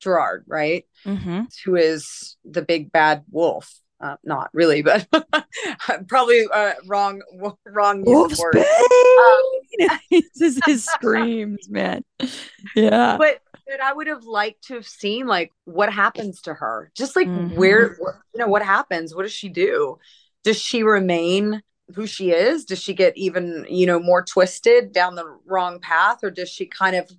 [0.00, 0.84] Gerard, right?
[1.04, 1.42] Mm-hmm.
[1.64, 3.72] Who is the big bad wolf?
[4.00, 5.06] Uh, not really, but
[6.08, 7.22] probably uh, wrong,
[7.66, 8.56] wrong use of.
[8.56, 12.04] Um, this is his screams, man.
[12.74, 13.16] Yeah.
[13.16, 16.90] but but I would have liked to have seen like what happens to her.
[16.94, 17.56] Just like Mhm.
[17.56, 19.14] where wh- you know what happens.
[19.14, 19.98] What does she do?
[20.44, 21.62] Does she remain
[21.94, 22.64] who she is?
[22.64, 26.66] Does she get even you know more twisted down the wrong path, or does she
[26.66, 27.10] kind of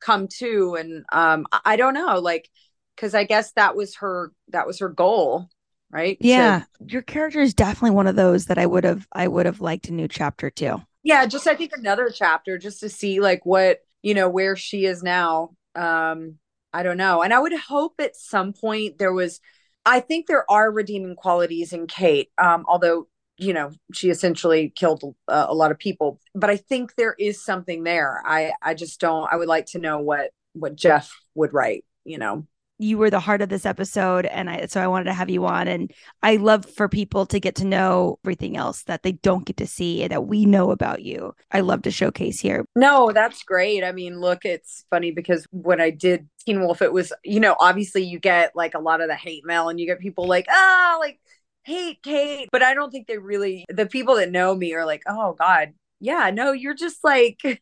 [0.00, 0.74] come to?
[0.74, 2.50] And um, I, I don't know, like
[2.96, 5.48] because I guess that was her that was her goal,
[5.94, 6.18] right?
[6.20, 6.64] Yeah.
[6.86, 9.88] Your character is definitely one of those that I would have I would have liked
[9.88, 10.82] a new chapter too.
[11.02, 14.86] yeah just i think another chapter just to see like what you know where she
[14.86, 16.36] is now um
[16.72, 19.40] i don't know and i would hope at some point there was
[19.84, 25.14] i think there are redeeming qualities in kate um although you know she essentially killed
[25.28, 29.00] uh, a lot of people but i think there is something there i i just
[29.00, 32.46] don't i would like to know what what jeff would write you know
[32.78, 35.46] you were the heart of this episode and I so I wanted to have you
[35.46, 39.46] on and I love for people to get to know everything else that they don't
[39.46, 41.34] get to see that we know about you.
[41.52, 42.64] I love to showcase here.
[42.74, 43.84] No, that's great.
[43.84, 47.56] I mean, look, it's funny because when I did Teen Wolf, it was, you know,
[47.60, 50.46] obviously you get like a lot of the hate mail and you get people like,
[50.50, 51.20] ah, like
[51.62, 52.48] hate Kate.
[52.50, 55.74] But I don't think they really, the people that know me are like, oh God,
[56.00, 57.58] yeah, no, you're just like, you're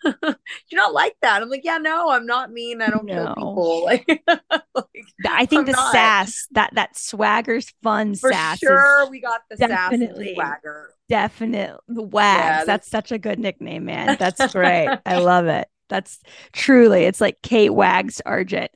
[0.72, 1.42] not like that.
[1.42, 2.82] I'm like, yeah, no, I'm not mean.
[2.82, 3.88] I don't kill people.
[4.74, 4.94] Like,
[5.28, 5.92] I think I'm the not.
[5.92, 8.58] sass, that that swagger's fun for sass.
[8.58, 10.94] sure, we got the sass definitely- swagger.
[11.08, 12.38] Definite the wags.
[12.40, 14.16] Yeah, that's such a good nickname, man.
[14.18, 14.88] That's great.
[15.04, 15.68] I love it.
[15.90, 16.18] That's
[16.54, 18.70] truly it's like Kate Wags Argent.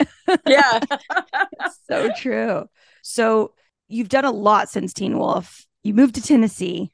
[0.46, 0.80] Yeah.
[1.88, 2.68] so true.
[3.00, 3.54] So
[3.88, 5.64] you've done a lot since Teen Wolf.
[5.82, 6.92] You moved to Tennessee.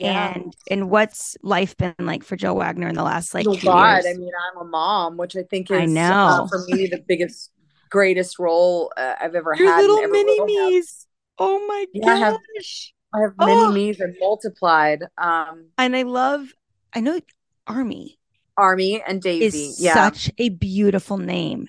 [0.00, 0.34] Yeah.
[0.34, 4.04] And and what's life been like for Jill Wagner in the last like oh God,
[4.04, 4.06] years?
[4.06, 6.46] I mean, I'm a mom, which I think is I uh, know.
[6.48, 7.50] for me the biggest,
[7.90, 9.80] greatest role uh, I've ever Your had.
[9.82, 11.06] little mini me's.
[11.38, 12.94] Oh my Yeah, I have- gosh.
[13.12, 13.72] I have Oh.
[13.72, 15.02] me's and multiplied.
[15.18, 16.52] Um, And I love
[16.94, 17.20] I know
[17.66, 18.18] Army
[18.56, 19.66] Army and Daisy.
[19.66, 19.94] is yeah.
[19.94, 21.68] such a beautiful name.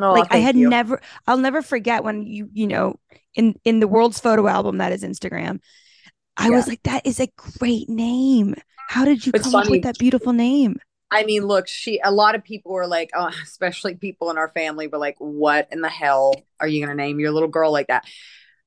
[0.00, 0.68] Oh, like I had you.
[0.68, 2.96] never I'll never forget when you you know
[3.34, 5.60] in in the world's photo album that is Instagram
[6.36, 8.54] I was like that is a great name.
[8.88, 10.80] How did you It's come up with that beautiful name?
[11.10, 12.00] I mean, look, she.
[12.02, 15.68] A lot of people were like, oh, especially people in our family were like, "What
[15.70, 18.06] in the hell are you going to name your little girl like that?"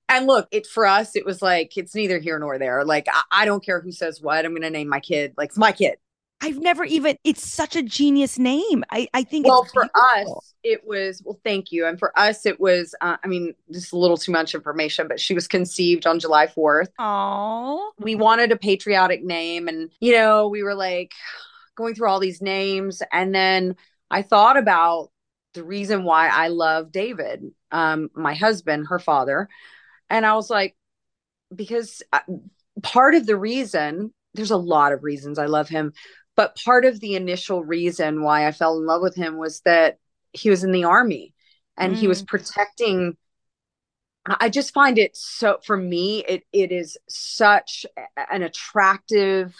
[0.10, 2.84] And look, it for us, it was like it's neither here nor there.
[2.84, 4.46] Like I, I don't care who says what.
[4.46, 5.34] I'm going to name my kid.
[5.38, 5.96] Like it's my kid.
[6.44, 8.84] I've never even it's such a genius name.
[8.92, 10.38] I I think well for beautiful.
[10.38, 11.86] us it was well thank you.
[11.86, 15.20] And for us it was uh, i mean just a little too much information but
[15.20, 20.50] she was conceived on july 4th Oh, we wanted a patriotic name and you know
[20.50, 21.14] we were like
[21.76, 23.02] going through all these names.
[23.12, 23.76] And then
[24.12, 25.12] i thought about
[25.54, 29.48] the reason why i love david um my husband her father.
[30.10, 30.76] And i was like
[31.56, 32.20] because uh,
[32.82, 35.94] part of the reason there's a lot of reasons i love him
[36.36, 39.98] but part of the initial reason why i fell in love with him was that
[40.32, 41.34] he was in the army
[41.78, 42.28] and he was mm.
[42.28, 43.18] protecting
[44.26, 47.86] I just find it so for me it it is such
[48.32, 49.54] an attractive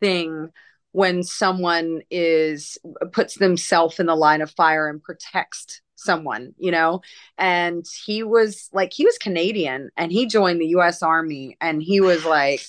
[0.00, 0.50] thing
[0.92, 2.76] when someone is
[3.12, 7.02] puts themselves in the line of fire and protects someone, you know?
[7.38, 12.00] And he was like he was Canadian and he joined the US Army and he
[12.00, 12.62] was like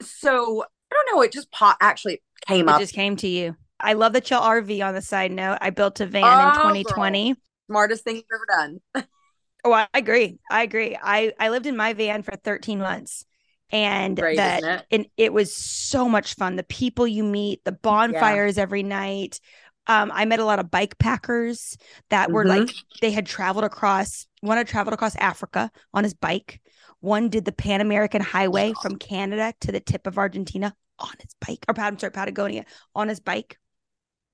[0.00, 2.80] so I don't know, it just pop actually came it up.
[2.80, 3.56] just came to you.
[3.78, 5.58] I love that y'all RV on the side note.
[5.60, 6.72] I built a van Oh, in girl.
[6.72, 7.34] 2020.
[7.68, 8.46] Smartest thing you've ever
[8.94, 9.04] done.
[9.62, 10.38] Oh, I agree.
[10.50, 10.96] I agree.
[11.02, 13.26] I I lived in my van for 13 months.
[13.70, 14.86] And Great, that it?
[14.90, 16.56] and it was so much fun.
[16.56, 19.38] The people you meet, the bonfires every night.
[19.86, 21.76] Um, I met a lot of bike packers
[22.08, 22.48] that were Mhm.
[22.48, 26.60] like they had traveled across one had traveled across Africa on his bike.
[27.00, 31.34] One did the Pan American Highway from Canada to the tip of Argentina on his
[31.46, 33.58] bike, or I'm sorry, Patagonia on his bike.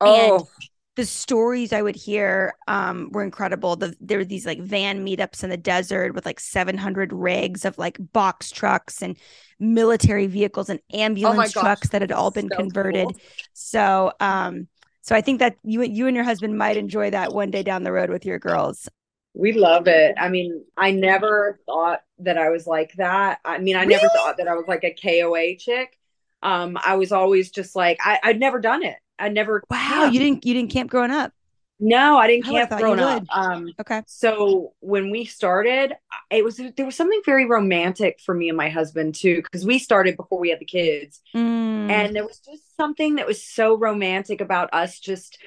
[0.01, 0.49] Oh,
[0.97, 3.77] the stories I would hear um, were incredible.
[3.77, 7.77] The, there were these like van meetups in the desert with like 700 rigs of
[7.77, 9.17] like box trucks and
[9.61, 13.09] military vehicles and ambulance gosh, trucks that had all been so converted.
[13.09, 13.17] cool.
[13.53, 14.69] So, um,
[15.03, 17.85] so I think that you you and your husband might enjoy that one day down
[17.85, 18.89] the road with your girls.
[19.35, 20.17] We love it.
[20.19, 23.39] I mean, I never thought that I was like that.
[23.45, 25.99] I mean, I never thought that I was like a KOA chick.
[26.47, 28.97] Um, I was always just like I, I'd never done it.
[29.19, 31.33] I never Wow, you didn't you didn't camp growing up.
[31.79, 33.25] No, I didn't I would've camp you growing up.
[33.31, 34.03] Um, okay.
[34.07, 35.95] So when we started,
[36.31, 39.79] it was there was something very romantic for me and my husband too, because we
[39.79, 41.91] started before we had the kids, Mm.
[41.91, 45.39] and there was just something that was so romantic about us just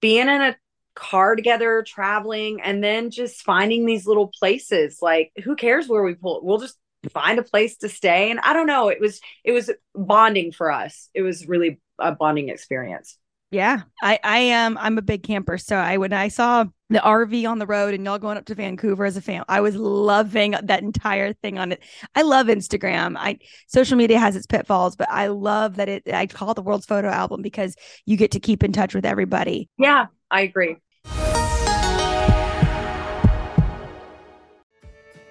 [0.00, 0.56] being in a
[0.94, 4.98] car together, traveling, and then just finding these little places.
[5.00, 6.40] Like, who cares where we pull?
[6.42, 6.78] We'll just
[7.08, 8.30] find a place to stay.
[8.30, 8.88] And I don't know.
[8.88, 11.08] It was it was bonding for us.
[11.14, 13.16] It was really a bonding experience.
[13.52, 14.78] Yeah, I I am.
[14.78, 18.04] I'm a big camper, so I when I saw the RV on the road and
[18.04, 21.72] y'all going up to Vancouver as a fan, I was loving that entire thing on
[21.72, 21.82] it.
[22.14, 23.16] I love Instagram.
[23.18, 26.04] I social media has its pitfalls, but I love that it.
[26.12, 27.74] I call it the world's photo album because
[28.06, 29.68] you get to keep in touch with everybody.
[29.78, 30.76] Yeah, I agree.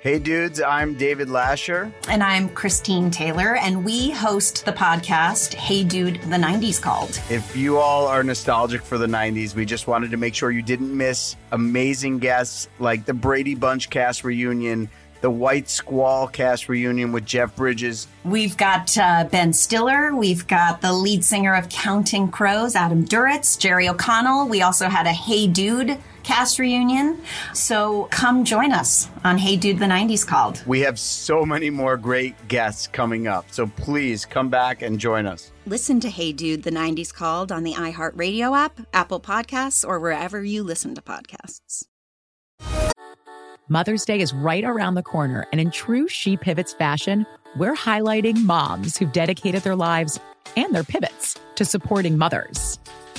[0.02, 1.92] Hey dudes, I'm David Lasher.
[2.08, 7.20] And I'm Christine Taylor, and we host the podcast Hey Dude, the 90s Called.
[7.30, 10.62] If you all are nostalgic for the 90s, we just wanted to make sure you
[10.62, 14.90] didn't miss amazing guests like the Brady Bunch cast reunion,
[15.20, 18.08] the White Squall cast reunion with Jeff Bridges.
[18.24, 23.60] We've got uh, Ben Stiller, we've got the lead singer of Counting Crows, Adam Duritz,
[23.60, 24.48] Jerry O'Connell.
[24.48, 25.98] We also had a Hey Dude
[26.30, 27.20] cast reunion.
[27.56, 30.62] So come join us on Hey Dude, the 90s Called.
[30.68, 35.26] We have so many more great guests coming up, so please come back and join
[35.26, 35.52] us.
[35.66, 40.44] Listen to Hey Dude, the 90s Called on the iHeartRadio app, Apple Podcasts, or wherever
[40.44, 41.86] you listen to podcasts.
[43.68, 47.26] Mother's Day is right around the corner, and in true She Pivots fashion,
[47.58, 50.20] we're highlighting moms who've dedicated their lives
[50.56, 52.78] and their pivots to supporting mothers.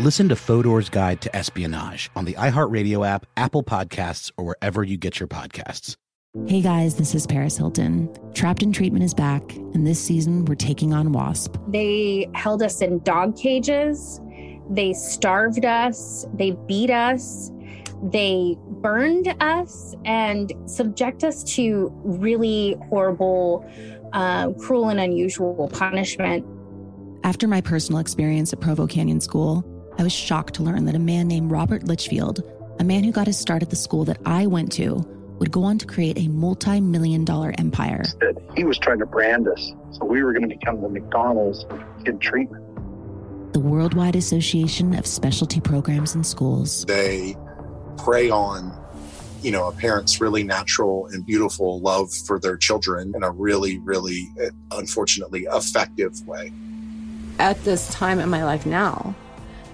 [0.00, 4.96] Listen to Fodor's Guide to Espionage on the iHeartRadio app, Apple Podcasts, or wherever you
[4.96, 5.94] get your podcasts.
[6.48, 8.12] Hey guys, this is Paris Hilton.
[8.34, 11.56] Trapped in Treatment is back, and this season we're taking on WASP.
[11.68, 14.20] They held us in dog cages.
[14.68, 16.26] They starved us.
[16.34, 17.52] They beat us.
[18.02, 23.64] They burned us and subject us to really horrible,
[24.12, 26.44] uh, cruel, and unusual punishment.
[27.22, 29.64] After my personal experience at Provo Canyon School,
[29.96, 32.42] I was shocked to learn that a man named Robert Lichfield,
[32.80, 35.06] a man who got his start at the school that I went to,
[35.38, 38.02] would go on to create a multi million dollar empire.
[38.20, 39.72] That he was trying to brand us.
[39.92, 42.64] So we were going to become the McDonald's of kid treatment.
[43.52, 46.84] The Worldwide Association of Specialty Programs in Schools.
[46.86, 47.36] They
[47.96, 48.76] prey on,
[49.42, 53.78] you know, a parent's really natural and beautiful love for their children in a really,
[53.78, 56.52] really, uh, unfortunately, effective way.
[57.38, 59.14] At this time in my life now,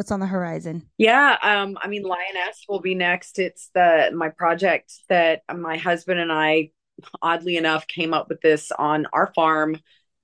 [0.00, 0.86] What's on the horizon?
[0.96, 3.38] Yeah, um, I mean, Lioness will be next.
[3.38, 6.70] It's the my project that my husband and I,
[7.20, 9.76] oddly enough, came up with this on our farm,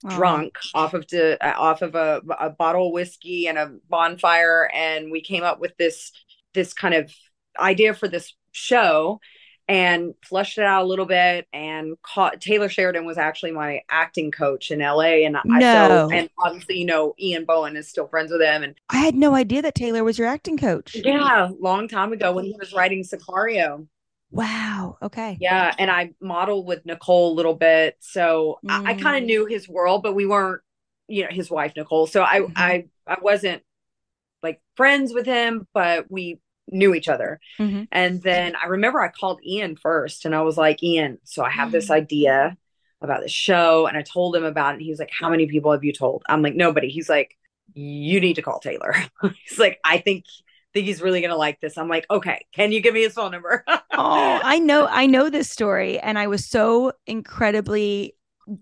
[0.08, 5.12] drunk off of the off of a, a bottle of whiskey and a bonfire, and
[5.12, 6.10] we came up with this
[6.54, 7.12] this kind of
[7.60, 9.20] idea for this show
[9.68, 14.30] and flushed it out a little bit and caught Taylor Sheridan was actually my acting
[14.30, 16.08] coach in LA and I No.
[16.08, 19.14] so and obviously you know Ian Bohen is still friends with him and I had
[19.16, 20.94] no idea that Taylor was your acting coach.
[20.94, 23.86] yeah long time ago when he was writing Sicario
[24.30, 24.98] Wow.
[25.02, 25.36] Okay.
[25.40, 29.26] yeah and I modeled with Nicole a little bit so I, I kind of Mm.
[29.26, 30.62] knew his world but we weren't
[31.08, 32.52] you know his wife Nicole so I Mm-hmm.
[32.56, 33.62] I I wasn't
[34.42, 36.38] like friends with him but we
[36.68, 37.88] knew each other Mhm.
[37.92, 41.50] and then I remember I called Ian first and I was like, Ian, so I
[41.50, 41.72] have Mm.
[41.72, 42.56] this idea
[43.02, 43.86] about the show.
[43.86, 44.74] And I told him about it.
[44.74, 46.22] And he was like, How many people have you told?
[46.28, 46.88] I'm like, Nobody.
[46.88, 47.36] He's like,
[47.74, 48.94] You need to call Taylor.
[49.48, 50.24] he's like, I think
[50.72, 51.78] think he's really gonna like this.
[51.78, 53.64] I'm like, okay, can you give me his phone number?
[53.92, 58.14] oh, I know, I know this story, and I was so incredibly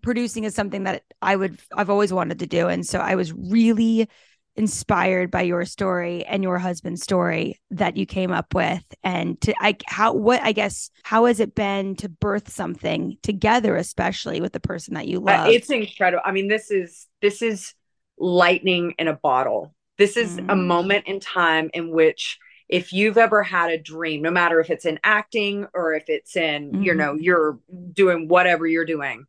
[0.03, 3.33] producing is something that I would, I've always wanted to do, and so I was
[3.33, 4.09] really
[4.57, 9.55] inspired by your story and your husband's story that you came up with, and to
[9.63, 14.53] I how what I guess how has it been to birth something together, especially with
[14.53, 15.45] the person that you Uh, love?
[15.45, 16.23] it's incredible.
[16.25, 17.75] I mean, this is this is
[18.19, 19.75] lightning in a bottle.
[19.99, 22.39] This is a moment in time in which
[22.69, 26.37] if you've ever had a dream, no matter if it's in acting or if it's
[26.37, 26.99] in, you Mhm.
[26.99, 27.59] know, you're
[27.93, 29.27] doing whatever you're doing,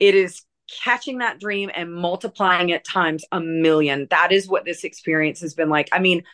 [0.00, 0.42] it is
[0.82, 4.06] catching that dream and multiplying it times a million.
[4.10, 5.88] That is what this experience has been like.
[5.92, 6.24] I mean,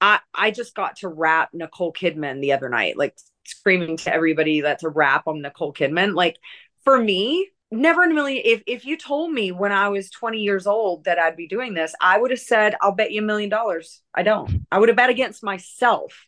[0.00, 4.60] I I just got to wrap Nicole Kidman the other night, like screaming to everybody
[4.60, 6.14] that's a wrap on Nicole Kidman.
[6.14, 6.36] Like
[6.84, 8.42] for me, never in a million.
[8.44, 11.74] If if you told me when I was 20 years old that I'd be doing
[11.74, 14.66] this, I would have said, "I'll bet you a million dollars." I don't.
[14.70, 16.26] I would have bet against myself.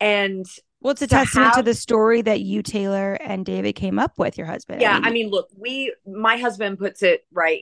[0.00, 0.46] And
[0.82, 4.18] well, it's a to testament to the story that you, Taylor, and David came up
[4.18, 4.36] with.
[4.38, 4.80] Your husband.
[4.80, 7.60] yeah i mean look we my husband puts it right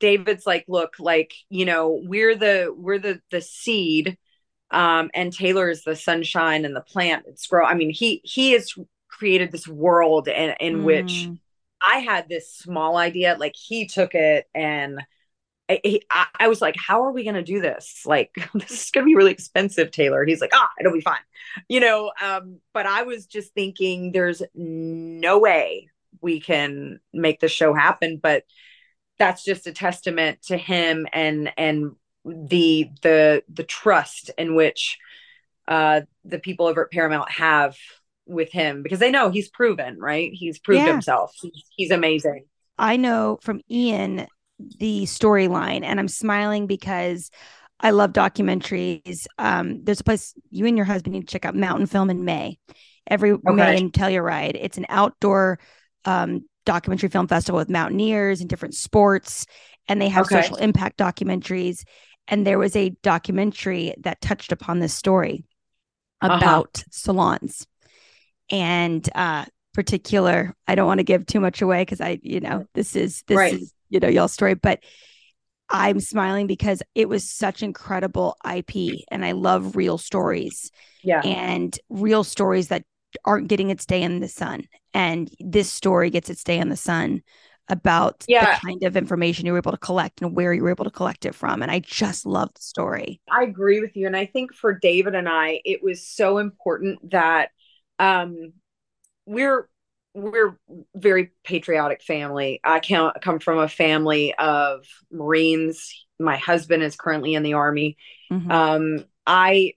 [0.00, 4.18] david's like look like you know we're the we're the the seed
[4.70, 8.52] um and taylor is the sunshine and the plant it's grow i mean he he
[8.52, 8.74] has
[9.08, 11.38] created this world in in which Mm.
[11.86, 15.00] i had this small idea like he took it and
[15.68, 18.02] I, I, I was like, how are we going to do this?
[18.04, 20.24] Like, this is going to be really expensive, Taylor.
[20.24, 21.20] He's like, ah, it'll be fine.
[21.68, 25.88] You know, um, but I was just thinking there's no way
[26.20, 28.18] we can make the show happen.
[28.22, 28.44] But
[29.18, 31.92] that's just a testament to him and, and
[32.24, 34.98] the, the, the trust in which,
[35.66, 37.76] uh, the people over at Paramount have
[38.26, 40.30] with him because they know he's proven, right?
[40.32, 40.92] He's proved Yeah.
[40.92, 41.32] himself.
[41.40, 42.44] He's, he's amazing.
[42.78, 44.26] I know from Ian
[44.58, 47.30] the storyline, and I'm smiling because
[47.80, 49.26] I love documentaries.
[49.38, 52.24] Um, there's a place you and your husband need to check out Mountain Film in
[52.24, 52.58] May,
[53.06, 53.78] every May Okay.
[53.78, 54.56] in Telluride.
[54.60, 55.58] It's an outdoor
[56.04, 59.46] um, documentary film festival with mountaineers and different sports,
[59.88, 60.40] and they have Okay.
[60.42, 61.82] social impact documentaries.
[62.28, 65.44] And there was a documentary that touched upon this story
[66.22, 66.62] Uh-huh.
[66.62, 67.66] about salons
[68.50, 72.64] and uh particular i don't want to give too much away because i you know
[72.74, 73.52] this is this Right.
[73.52, 74.80] is you know y'all's story but
[75.70, 78.74] i'm smiling because it was such incredible ip
[79.10, 80.70] and i love real stories
[81.02, 81.22] Yeah.
[81.24, 82.84] and real stories that
[83.24, 86.76] aren't getting its day in the sun and this story gets its day in the
[86.76, 87.22] sun
[87.68, 88.52] about Yeah.
[88.52, 90.90] the kind of information you were able to collect and where you were able to
[90.90, 94.06] collect it from and i just love the story I agree with you.
[94.06, 97.50] And I think for David and I, it was so important that
[97.98, 98.52] um
[99.26, 99.68] we're
[100.14, 100.56] we're
[100.94, 102.60] very patriotic family.
[102.62, 106.06] I count come from a family of Marines.
[106.20, 107.96] My husband is currently in the army.
[108.30, 108.50] Mhm.
[108.50, 109.74] Um I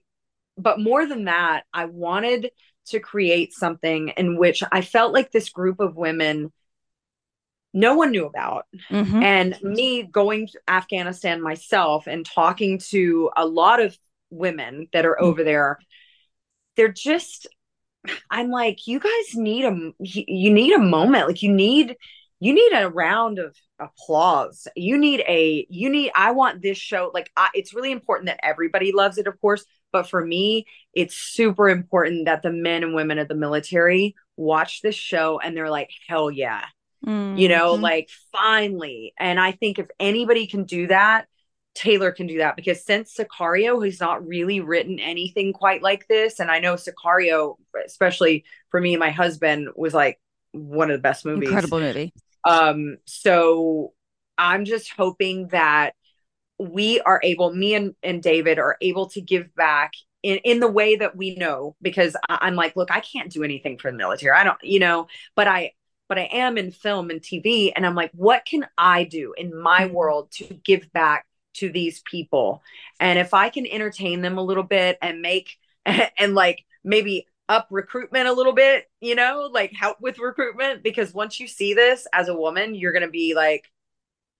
[0.56, 2.50] but more than that, I wanted
[2.86, 6.52] to create something in which I felt like this group of women
[7.74, 8.66] no one knew about.
[8.90, 9.22] Mhm.
[9.22, 13.96] And me going to Afghanistan myself and talking to a lot of
[14.30, 15.78] women that are over there,
[16.76, 17.46] they're just,
[18.30, 21.26] I'm like, you guys need a, you need a moment.
[21.28, 21.96] Like you need,
[22.40, 24.68] you need a round of applause.
[24.76, 27.10] You need a, you need, I want this show.
[27.12, 29.64] Like I, it's really important that everybody loves it, of course.
[29.92, 34.82] But for me, it's super important that the men and women of the military watch
[34.82, 36.64] this show and they're like, hell yeah
[37.38, 37.80] you know Mhm.
[37.80, 41.26] like finally and i think if anybody can do that
[41.78, 46.40] taylor can do that because since sicario he's not really written anything quite like this
[46.40, 47.56] and i know sicario
[47.86, 50.20] especially for me and my husband was like
[50.52, 52.12] one of the best movies incredible movie
[52.44, 53.92] um so
[54.38, 55.94] i'm just hoping that
[56.58, 59.92] we are able, me and, and David are able to give back
[60.22, 63.44] in, in the way that we know because I, I'm like, look, I can't do
[63.44, 64.36] anything for the military.
[64.36, 65.06] I don't, you know,
[65.36, 65.72] but I
[66.08, 67.70] but I am in film and TV.
[67.76, 69.92] And I'm like, what can I do in my Mm-hmm.
[69.92, 71.26] world to give back
[71.58, 72.62] to these people?
[73.00, 75.56] And if I can entertain them a little bit and make,
[75.86, 81.14] and like maybe up recruitment a little bit, you know, like help with recruitment, because
[81.14, 83.64] once you see this as a woman, you're going to be like,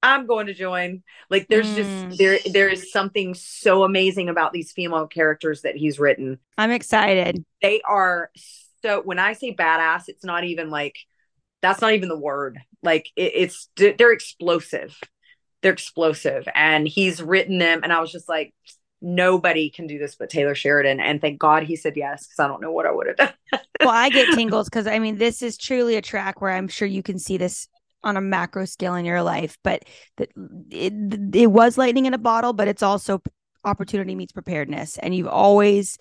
[0.02, 1.02] I'm going to join.
[1.28, 1.74] Like there's Mm.
[1.74, 6.38] just there there is something so amazing about these female characters that he's written.
[6.56, 7.44] I'm excited.
[7.62, 8.30] They are
[8.82, 10.96] so when I say badass, it's not even like
[11.62, 12.58] that's not even the word.
[12.82, 14.96] Like it, it's they're explosive.
[15.62, 17.80] They're explosive, and he's written them.
[17.82, 18.54] And I was just like,
[19.00, 21.00] nobody can do this but Taylor Sheridan.
[21.00, 23.32] And thank God he said yes, because I don't know what I would have done.
[23.80, 26.88] well, I get tingles because I mean, this is truly a track where I'm sure
[26.88, 27.68] you can see this
[28.04, 29.84] on a macro scale in your life, but
[30.16, 30.30] that
[30.70, 30.92] it,
[31.34, 33.20] it was lightning in a bottle, but it's also
[33.64, 34.98] opportunity meets preparedness.
[34.98, 35.98] And you've always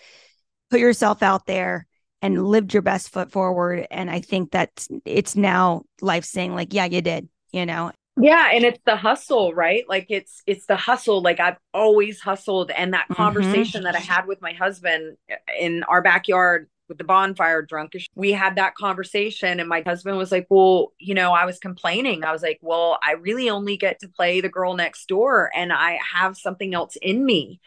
[0.69, 1.87] put yourself out there
[2.21, 3.87] and lived your best foot forward.
[3.91, 7.91] And I think that it's now life saying, like, yeah, you did, you know?
[8.19, 9.83] Yeah, and it's the hustle, right?
[9.87, 11.21] Like it's it's the hustle.
[11.21, 13.13] Like I've always hustled and that mm-hmm.
[13.13, 18.05] conversation that I had with my husband eh, in our backyard with the bonfire drunkish.
[18.15, 22.23] We had that conversation and my husband was like, "Well, you know, I was complaining.
[22.23, 25.71] I was like, "Well, I really only get to play the girl next door and
[25.71, 27.59] I have something else in me."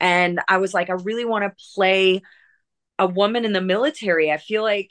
[0.00, 2.22] And I was like, "I really want to play
[2.98, 4.32] a woman in the military.
[4.32, 4.90] I feel like,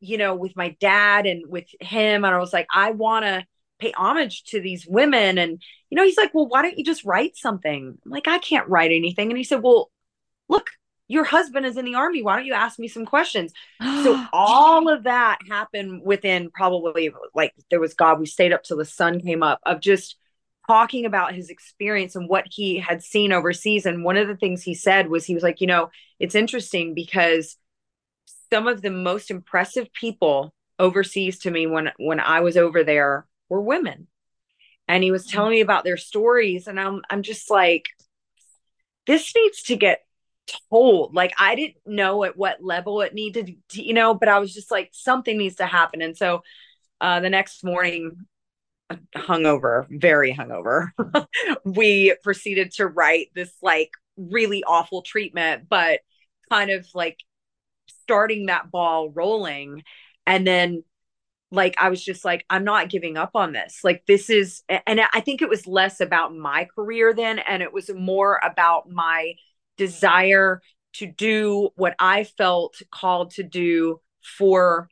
[0.00, 3.44] you know, with my dad and with him, and I was like, I want to
[3.78, 5.38] pay homage to these women.
[5.38, 7.98] And, you know, he's like, well, why don't you just write something?
[8.04, 9.30] I'm like, I can't write anything.
[9.30, 9.90] And he said, well,
[10.48, 10.70] look,
[11.08, 12.22] your husband is in the army.
[12.22, 13.52] Why don't you ask me some questions?
[13.82, 18.78] so all of that happened within probably like there was God, we stayed up till
[18.78, 20.16] the sun came up of just
[20.66, 23.84] talking about his experience and what he had seen overseas.
[23.84, 26.94] And one of the things he said was he was like, you know, it's interesting
[26.94, 27.56] because
[28.50, 33.26] some of the most impressive people overseas to me when when I was over there
[33.54, 34.08] were women.
[34.88, 37.86] And he was telling me about their stories and I'm I'm just like
[39.06, 40.00] this needs to get
[40.70, 41.14] told.
[41.14, 44.52] Like I didn't know at what level it needed to, you know, but I was
[44.52, 46.02] just like something needs to happen.
[46.02, 46.42] And so
[47.00, 48.26] uh the next morning
[49.16, 50.88] hungover, very hungover.
[51.64, 56.00] we proceeded to write this like really awful treatment, but
[56.50, 57.18] kind of like
[58.02, 59.82] starting that ball rolling.
[60.26, 60.84] And then
[61.54, 63.80] like I was just like, I'm not giving up on this.
[63.84, 67.72] Like this is and I think it was less about my career then and it
[67.72, 69.34] was more about my
[69.76, 70.60] desire
[70.94, 74.00] to do what I felt called to do
[74.38, 74.88] for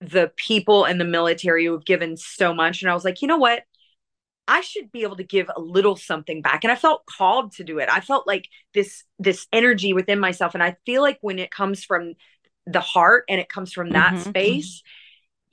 [0.00, 2.82] the people in the military who have given so much.
[2.82, 3.62] And I was like, you know what?
[4.46, 6.64] I should be able to give a little something back.
[6.64, 7.88] And I felt called to do it.
[7.90, 10.54] I felt like this this energy within myself.
[10.54, 12.14] And I feel like when it comes from
[12.66, 14.28] the heart and it comes from that Mhm.
[14.28, 14.82] space,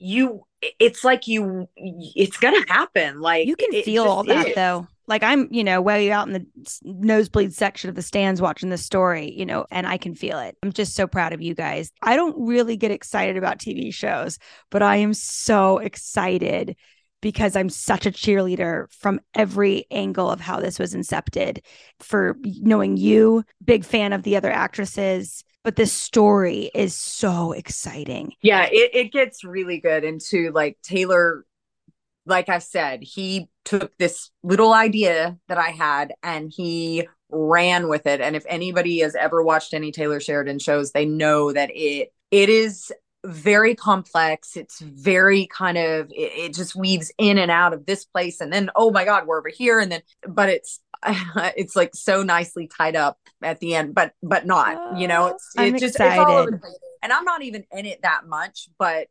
[0.02, 0.44] you
[0.78, 3.20] it's like you it's gonna happen.
[3.20, 4.54] Like You can feel all that is.
[4.54, 4.86] though.
[5.08, 6.46] Like I'm, you know, way out in the
[6.84, 10.56] nosebleed section of the stands watching this story, you know, and I can feel it.
[10.62, 11.90] I'm just so proud of you guys.
[12.00, 14.38] I don't really get excited about TV shows,
[14.70, 16.76] but I am so excited
[17.20, 21.58] because I'm such a cheerleader from every angle of how this was incepted.
[22.00, 28.34] For knowing you, big fan of the other actresses, but this story is so exciting.
[28.42, 31.44] Yeah, it, it gets really good into like Taylor,
[32.26, 38.06] like I said, he took this little idea that I had and he ran with
[38.06, 38.20] it.
[38.20, 42.48] And if anybody has ever watched any Taylor Sheridan shows, they know that it it
[42.48, 42.92] is
[43.24, 44.56] very complex.
[44.56, 48.52] It's very kind of it, it just weaves in and out of this place and
[48.52, 50.80] then oh my god, we're over here and then but it's
[51.56, 55.52] it's like so nicely tied up at the end, but but not, you know, it's
[55.56, 56.54] I'm it just it's all over excited.
[56.54, 56.78] the place.
[57.02, 59.08] And I'm not even in it that much, but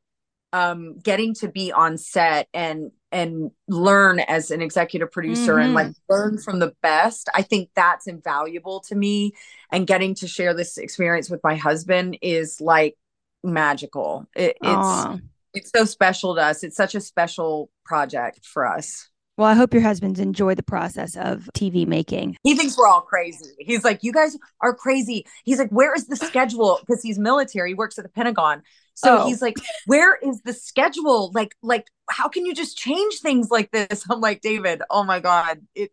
[0.53, 5.75] um getting to be on set and and learn as an executive producer and Mhm.
[5.75, 9.31] like learn from the best i think that's invaluable to me
[9.71, 12.97] and getting to share this experience with my husband is like
[13.43, 14.27] magical.
[14.35, 15.21] It, it's
[15.53, 16.63] it's so special to us.
[16.63, 19.07] It's such a special project for us.
[19.37, 22.37] Well, I hope your husbands enjoy the process of TV making.
[22.43, 23.55] he thinks we're all crazy.
[23.59, 25.25] He's like you guys are crazy.
[25.45, 26.79] He's like where is the schedule?
[26.85, 27.69] Because he's military.
[27.71, 28.61] He works at the pentagon.
[28.93, 29.27] So Oh.
[29.27, 29.55] he's like
[29.87, 31.31] where is the schedule?
[31.33, 34.05] Like like how can you just change things like this?
[34.11, 35.59] I'm like david oh my god.
[35.75, 35.91] It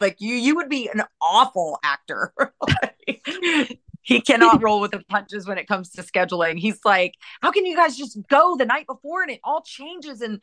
[0.00, 2.32] like you you would be an awful actor
[4.04, 7.66] he cannot roll with the punches when it comes to scheduling he's like how can
[7.66, 10.40] you guys just go the night before and it all changes and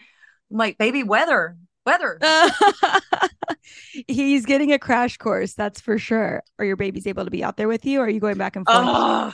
[0.52, 2.20] I'm like baby weather weather.
[4.08, 6.44] He's getting a crash course, that's for sure.
[6.60, 8.00] Are your babies able to be out there with you?
[8.02, 8.80] Or are you going back and forth?
[8.80, 9.34] Oh,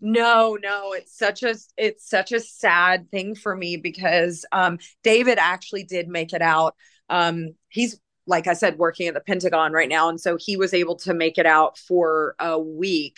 [0.00, 5.38] no, no, it's such a it's such a sad thing for me because um David
[5.38, 6.76] actually did make it out.
[7.10, 10.72] Um he's like I said working at the Pentagon right now and so he was
[10.72, 13.16] able to make it out for a week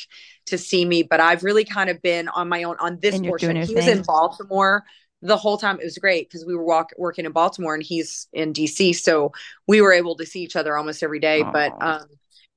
[0.50, 3.48] to see me, but I've really kind of been on my own on this portion.
[3.48, 4.02] doing your He was in.
[4.02, 4.84] Baltimore
[5.22, 5.78] the whole time.
[5.80, 9.32] It was great because we were walk, working in Baltimore and he's in DC, so
[9.66, 12.06] we were able to see each other almost every day, but um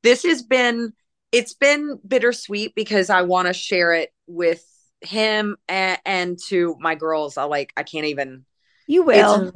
[0.04, 0.94] this has been
[1.32, 4.64] it's been bittersweet because I want to share it with
[5.02, 7.38] him and, and to my girls.
[7.38, 8.46] I like I can't even
[8.88, 9.52] You will.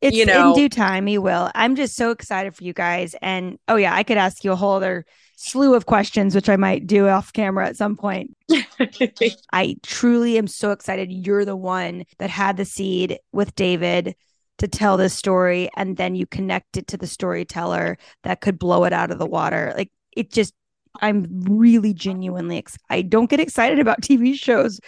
[0.00, 1.08] It's, you know- in due time.
[1.08, 1.50] You will.
[1.54, 3.14] I'm just so excited for you guys.
[3.20, 5.04] And oh yeah, I could ask you a whole other
[5.36, 8.36] slew of questions, which I might do off camera at some point.
[9.52, 11.12] I truly am so excited.
[11.12, 14.14] You're the one that had the seed with David
[14.58, 18.84] to tell this story, and then you connect it to the storyteller that could blow
[18.84, 19.72] it out of the water.
[19.76, 20.52] Like it just,
[21.00, 22.58] I'm really genuinely.
[22.58, 24.80] Ex- I don't get excited about TV shows,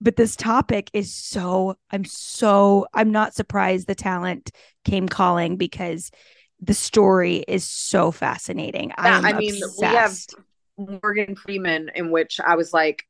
[0.00, 1.76] but this topic is so.
[1.90, 2.86] I'm so.
[2.94, 4.50] I'm not surprised the talent
[4.84, 6.10] came calling because
[6.60, 8.92] the story is so fascinating.
[8.96, 10.16] I, Yeah, I mean, we have.
[10.76, 13.04] Morgan Freeman, in which I was like,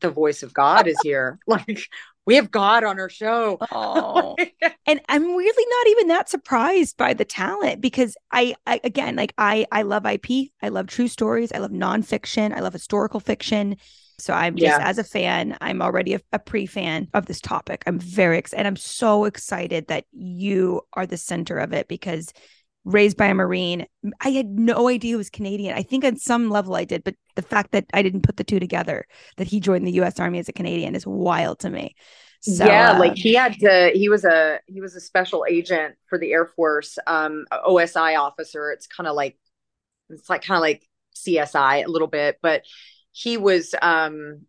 [0.00, 1.40] the voice of God is here.
[1.48, 1.88] like,
[2.28, 3.58] we have God on our show.
[3.72, 4.36] Oh.
[4.86, 9.32] and I'm really not even that surprised by the talent because I, I again like
[9.38, 13.78] I I love IP, I love true stories, I love nonfiction, I love historical fiction.
[14.18, 14.82] So I'm just Yeah.
[14.82, 17.84] as a fan, I'm already a, a pre-fan of this topic.
[17.86, 18.60] I'm very excited.
[18.60, 22.32] And I'm so excited that you are the center of it because
[22.84, 23.86] raised by a Marine,
[24.20, 25.76] I had no idea he was Canadian.
[25.76, 28.44] I think on some level I did, but the fact that I didn't put the
[28.44, 31.94] two together, that he joined the US Army as a Canadian is wild to me.
[32.40, 33.90] So, yeah, uh, like he had to.
[33.94, 38.70] He was a he was a special agent for the Air Force, um, OSI officer.
[38.70, 39.36] It's kind of like
[40.10, 42.62] it's like kind of like CSI a little bit, but
[43.12, 44.42] he was um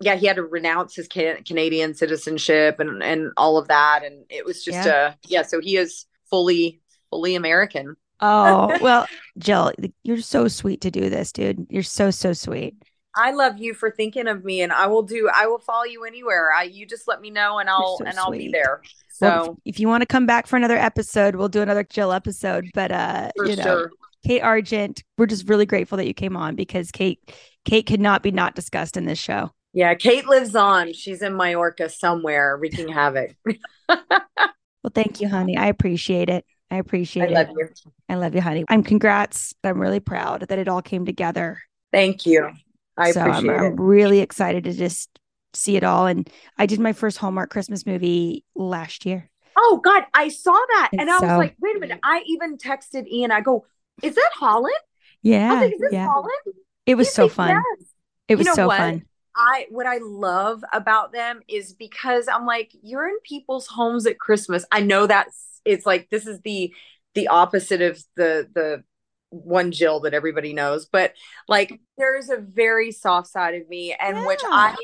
[0.00, 4.24] yeah he had to renounce his Ca- Canadian citizenship and and all of that, and
[4.28, 4.94] it was just Yeah.
[4.94, 5.42] uh yeah.
[5.42, 7.96] So he is fully fully American.
[8.20, 9.06] Oh, well,
[9.38, 9.72] Jill,
[10.02, 11.66] you're so sweet to do this, dude.
[11.68, 12.74] You're so, so sweet.
[13.16, 15.30] I love you for thinking of me, and I will do.
[15.32, 16.52] I will follow you anywhere.
[16.52, 18.82] I you just let me know, and I'll so and I'll be there.
[19.10, 21.84] So Well, if, if you want to come back for another episode, we'll do another
[21.84, 22.70] Jill episode.
[22.74, 23.90] But uh, For you know, sure.
[24.26, 27.20] Kate Argent, we're just really grateful that you came on because Kate,
[27.64, 29.52] Kate could not be not discussed in this show.
[29.72, 30.92] yeah, Kate lives on.
[30.92, 33.32] She's in Majorca somewhere, wreaking havoc.
[34.82, 35.56] Well, thank you, honey.
[35.56, 36.44] I appreciate it.
[36.70, 37.32] I appreciate I it.
[37.32, 37.68] love you.
[38.08, 38.64] I love you, honey.
[38.68, 39.54] I'm congrats.
[39.64, 41.58] I'm really proud that it all came together.
[41.92, 42.50] Thank you.
[42.96, 45.08] I so I'm, appreciate I'm really excited to just
[45.52, 46.06] see it all.
[46.06, 46.28] And
[46.58, 49.30] I did my first Hallmark Christmas movie last year.
[49.56, 52.00] Oh God, I saw that, And and I was like, wait a minute.
[52.02, 53.30] I even texted Ian.
[53.30, 53.66] I go,
[54.02, 54.74] is that Holland?
[55.30, 56.04] I Yeah, was like, is this yeah.
[56.04, 56.56] Holland?
[56.86, 57.50] It was so fun.
[57.50, 57.88] "Yes."
[58.28, 58.78] It was You know so what?
[58.78, 59.04] fun.
[59.36, 64.18] I what I love about them is because I'm like, you're in people's homes at
[64.18, 64.64] Christmas.
[64.70, 66.72] I know that's it's like this is the
[67.14, 68.84] the opposite of the the
[69.30, 71.14] one Jill that everybody knows, but
[71.48, 74.76] like there's a very soft side of me, and which I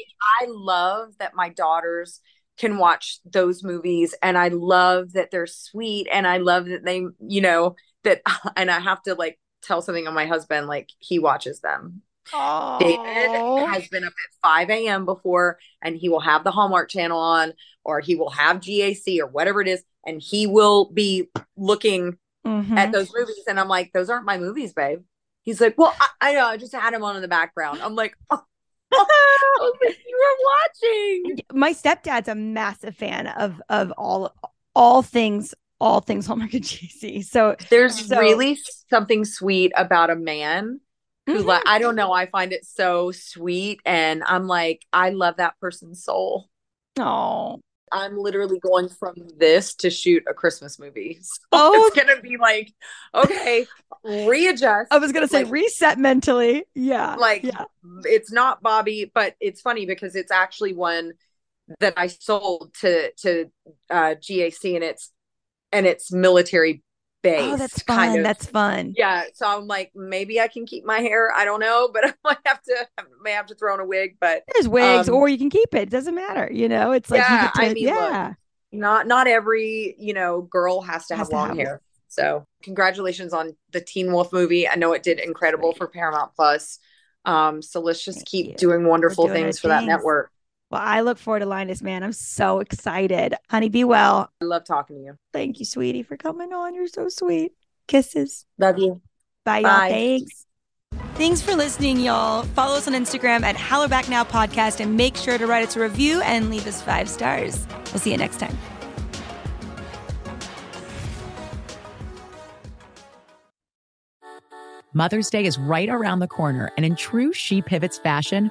[0.43, 2.21] I love that my daughters
[2.59, 7.05] can watch those movies, and I love that they're sweet, and I love that they
[7.21, 8.23] you know that,
[8.57, 12.03] and I have to like tell something on my husband, like he watches them.
[12.79, 12.99] David
[13.73, 15.05] has been up at 5 a.m.
[15.05, 17.53] before, and he will have the Hallmark channel on,
[17.85, 22.17] or he will have GAC or whatever it is, and he will be looking
[22.47, 22.79] Mm-hmm.
[22.79, 23.45] at those movies.
[23.49, 25.01] And I'm like, those aren't my movies, babe.
[25.43, 27.81] He's like, well, I, I know, I just had him on in the background.
[27.83, 28.43] I'm like, oh,
[28.93, 31.39] I like, you were watching.
[31.53, 34.35] My stepdad's a massive fan of of all
[34.75, 37.25] all things all things Hallmark and GC.
[37.25, 38.59] So There's so- really
[38.91, 40.81] something sweet about a man
[41.27, 41.49] who, Mm-hmm.
[41.49, 45.55] like, I don't know, I find it so sweet, and I'm like, I love that
[45.61, 46.49] person's soul.
[46.99, 47.61] Oh,
[47.93, 51.19] I'm literally going from this to shoot a Christmas movie.
[51.23, 51.87] So Oh.
[51.87, 52.73] it's gonna be like,
[53.15, 53.67] okay,
[54.05, 54.93] readjust.
[54.93, 56.65] I was gonna say Like, reset mentally.
[56.75, 57.17] Yeah.
[57.17, 57.65] like yeah.
[58.05, 61.13] it's not Bobby, but it's funny because it's actually one
[61.81, 63.51] that I sold to to
[63.91, 65.13] uh GAC and it's
[65.73, 66.83] and it's military
[67.23, 67.53] base.
[67.53, 68.19] Oh, that's kind fun.
[68.19, 68.25] of.
[68.25, 68.95] That's fun.
[68.97, 69.25] yeah.
[69.35, 71.31] So I'm like, maybe I can keep my hair.
[71.35, 73.85] I don't know, but I might have to I may have to throw in a
[73.85, 75.83] wig, but There's wigs, um, or you can keep it.
[75.83, 76.51] It doesn't matter.
[76.53, 78.33] You know, it's like you yeah, get to, I mean, look, yeah.
[78.73, 81.81] not not every you know girl has to Has have to long have- hair.
[82.09, 84.69] So congratulations on the Teen Wolf movie.
[84.69, 86.81] I know it did incredible for Paramount Plus.
[87.25, 90.33] Um, so let's just keep doing wonderful doing things for that network.
[90.71, 92.05] Well, I look forward to Lioness, man.
[92.05, 93.35] I'm so excited.
[93.51, 94.31] Honey, be well.
[94.41, 95.19] I love talking to you.
[95.33, 96.75] Thank you, sweetie, for coming on.
[96.75, 97.53] You're so sweet.
[97.89, 98.47] Kisses.
[98.57, 99.01] Love you.
[99.45, 99.71] Bye, y'all.
[99.71, 99.89] Bye.
[99.89, 100.47] Thanks.
[101.15, 102.45] Thanks for listening, y'all.
[102.45, 105.81] Follow us on Instagram at Hallerback Now Podcast and make sure to write us a
[105.81, 107.67] review and leave us five stars.
[107.93, 108.57] We'll see you next time.
[114.93, 118.51] Mother's Day is right around the corner, and in true She Pivots fashion,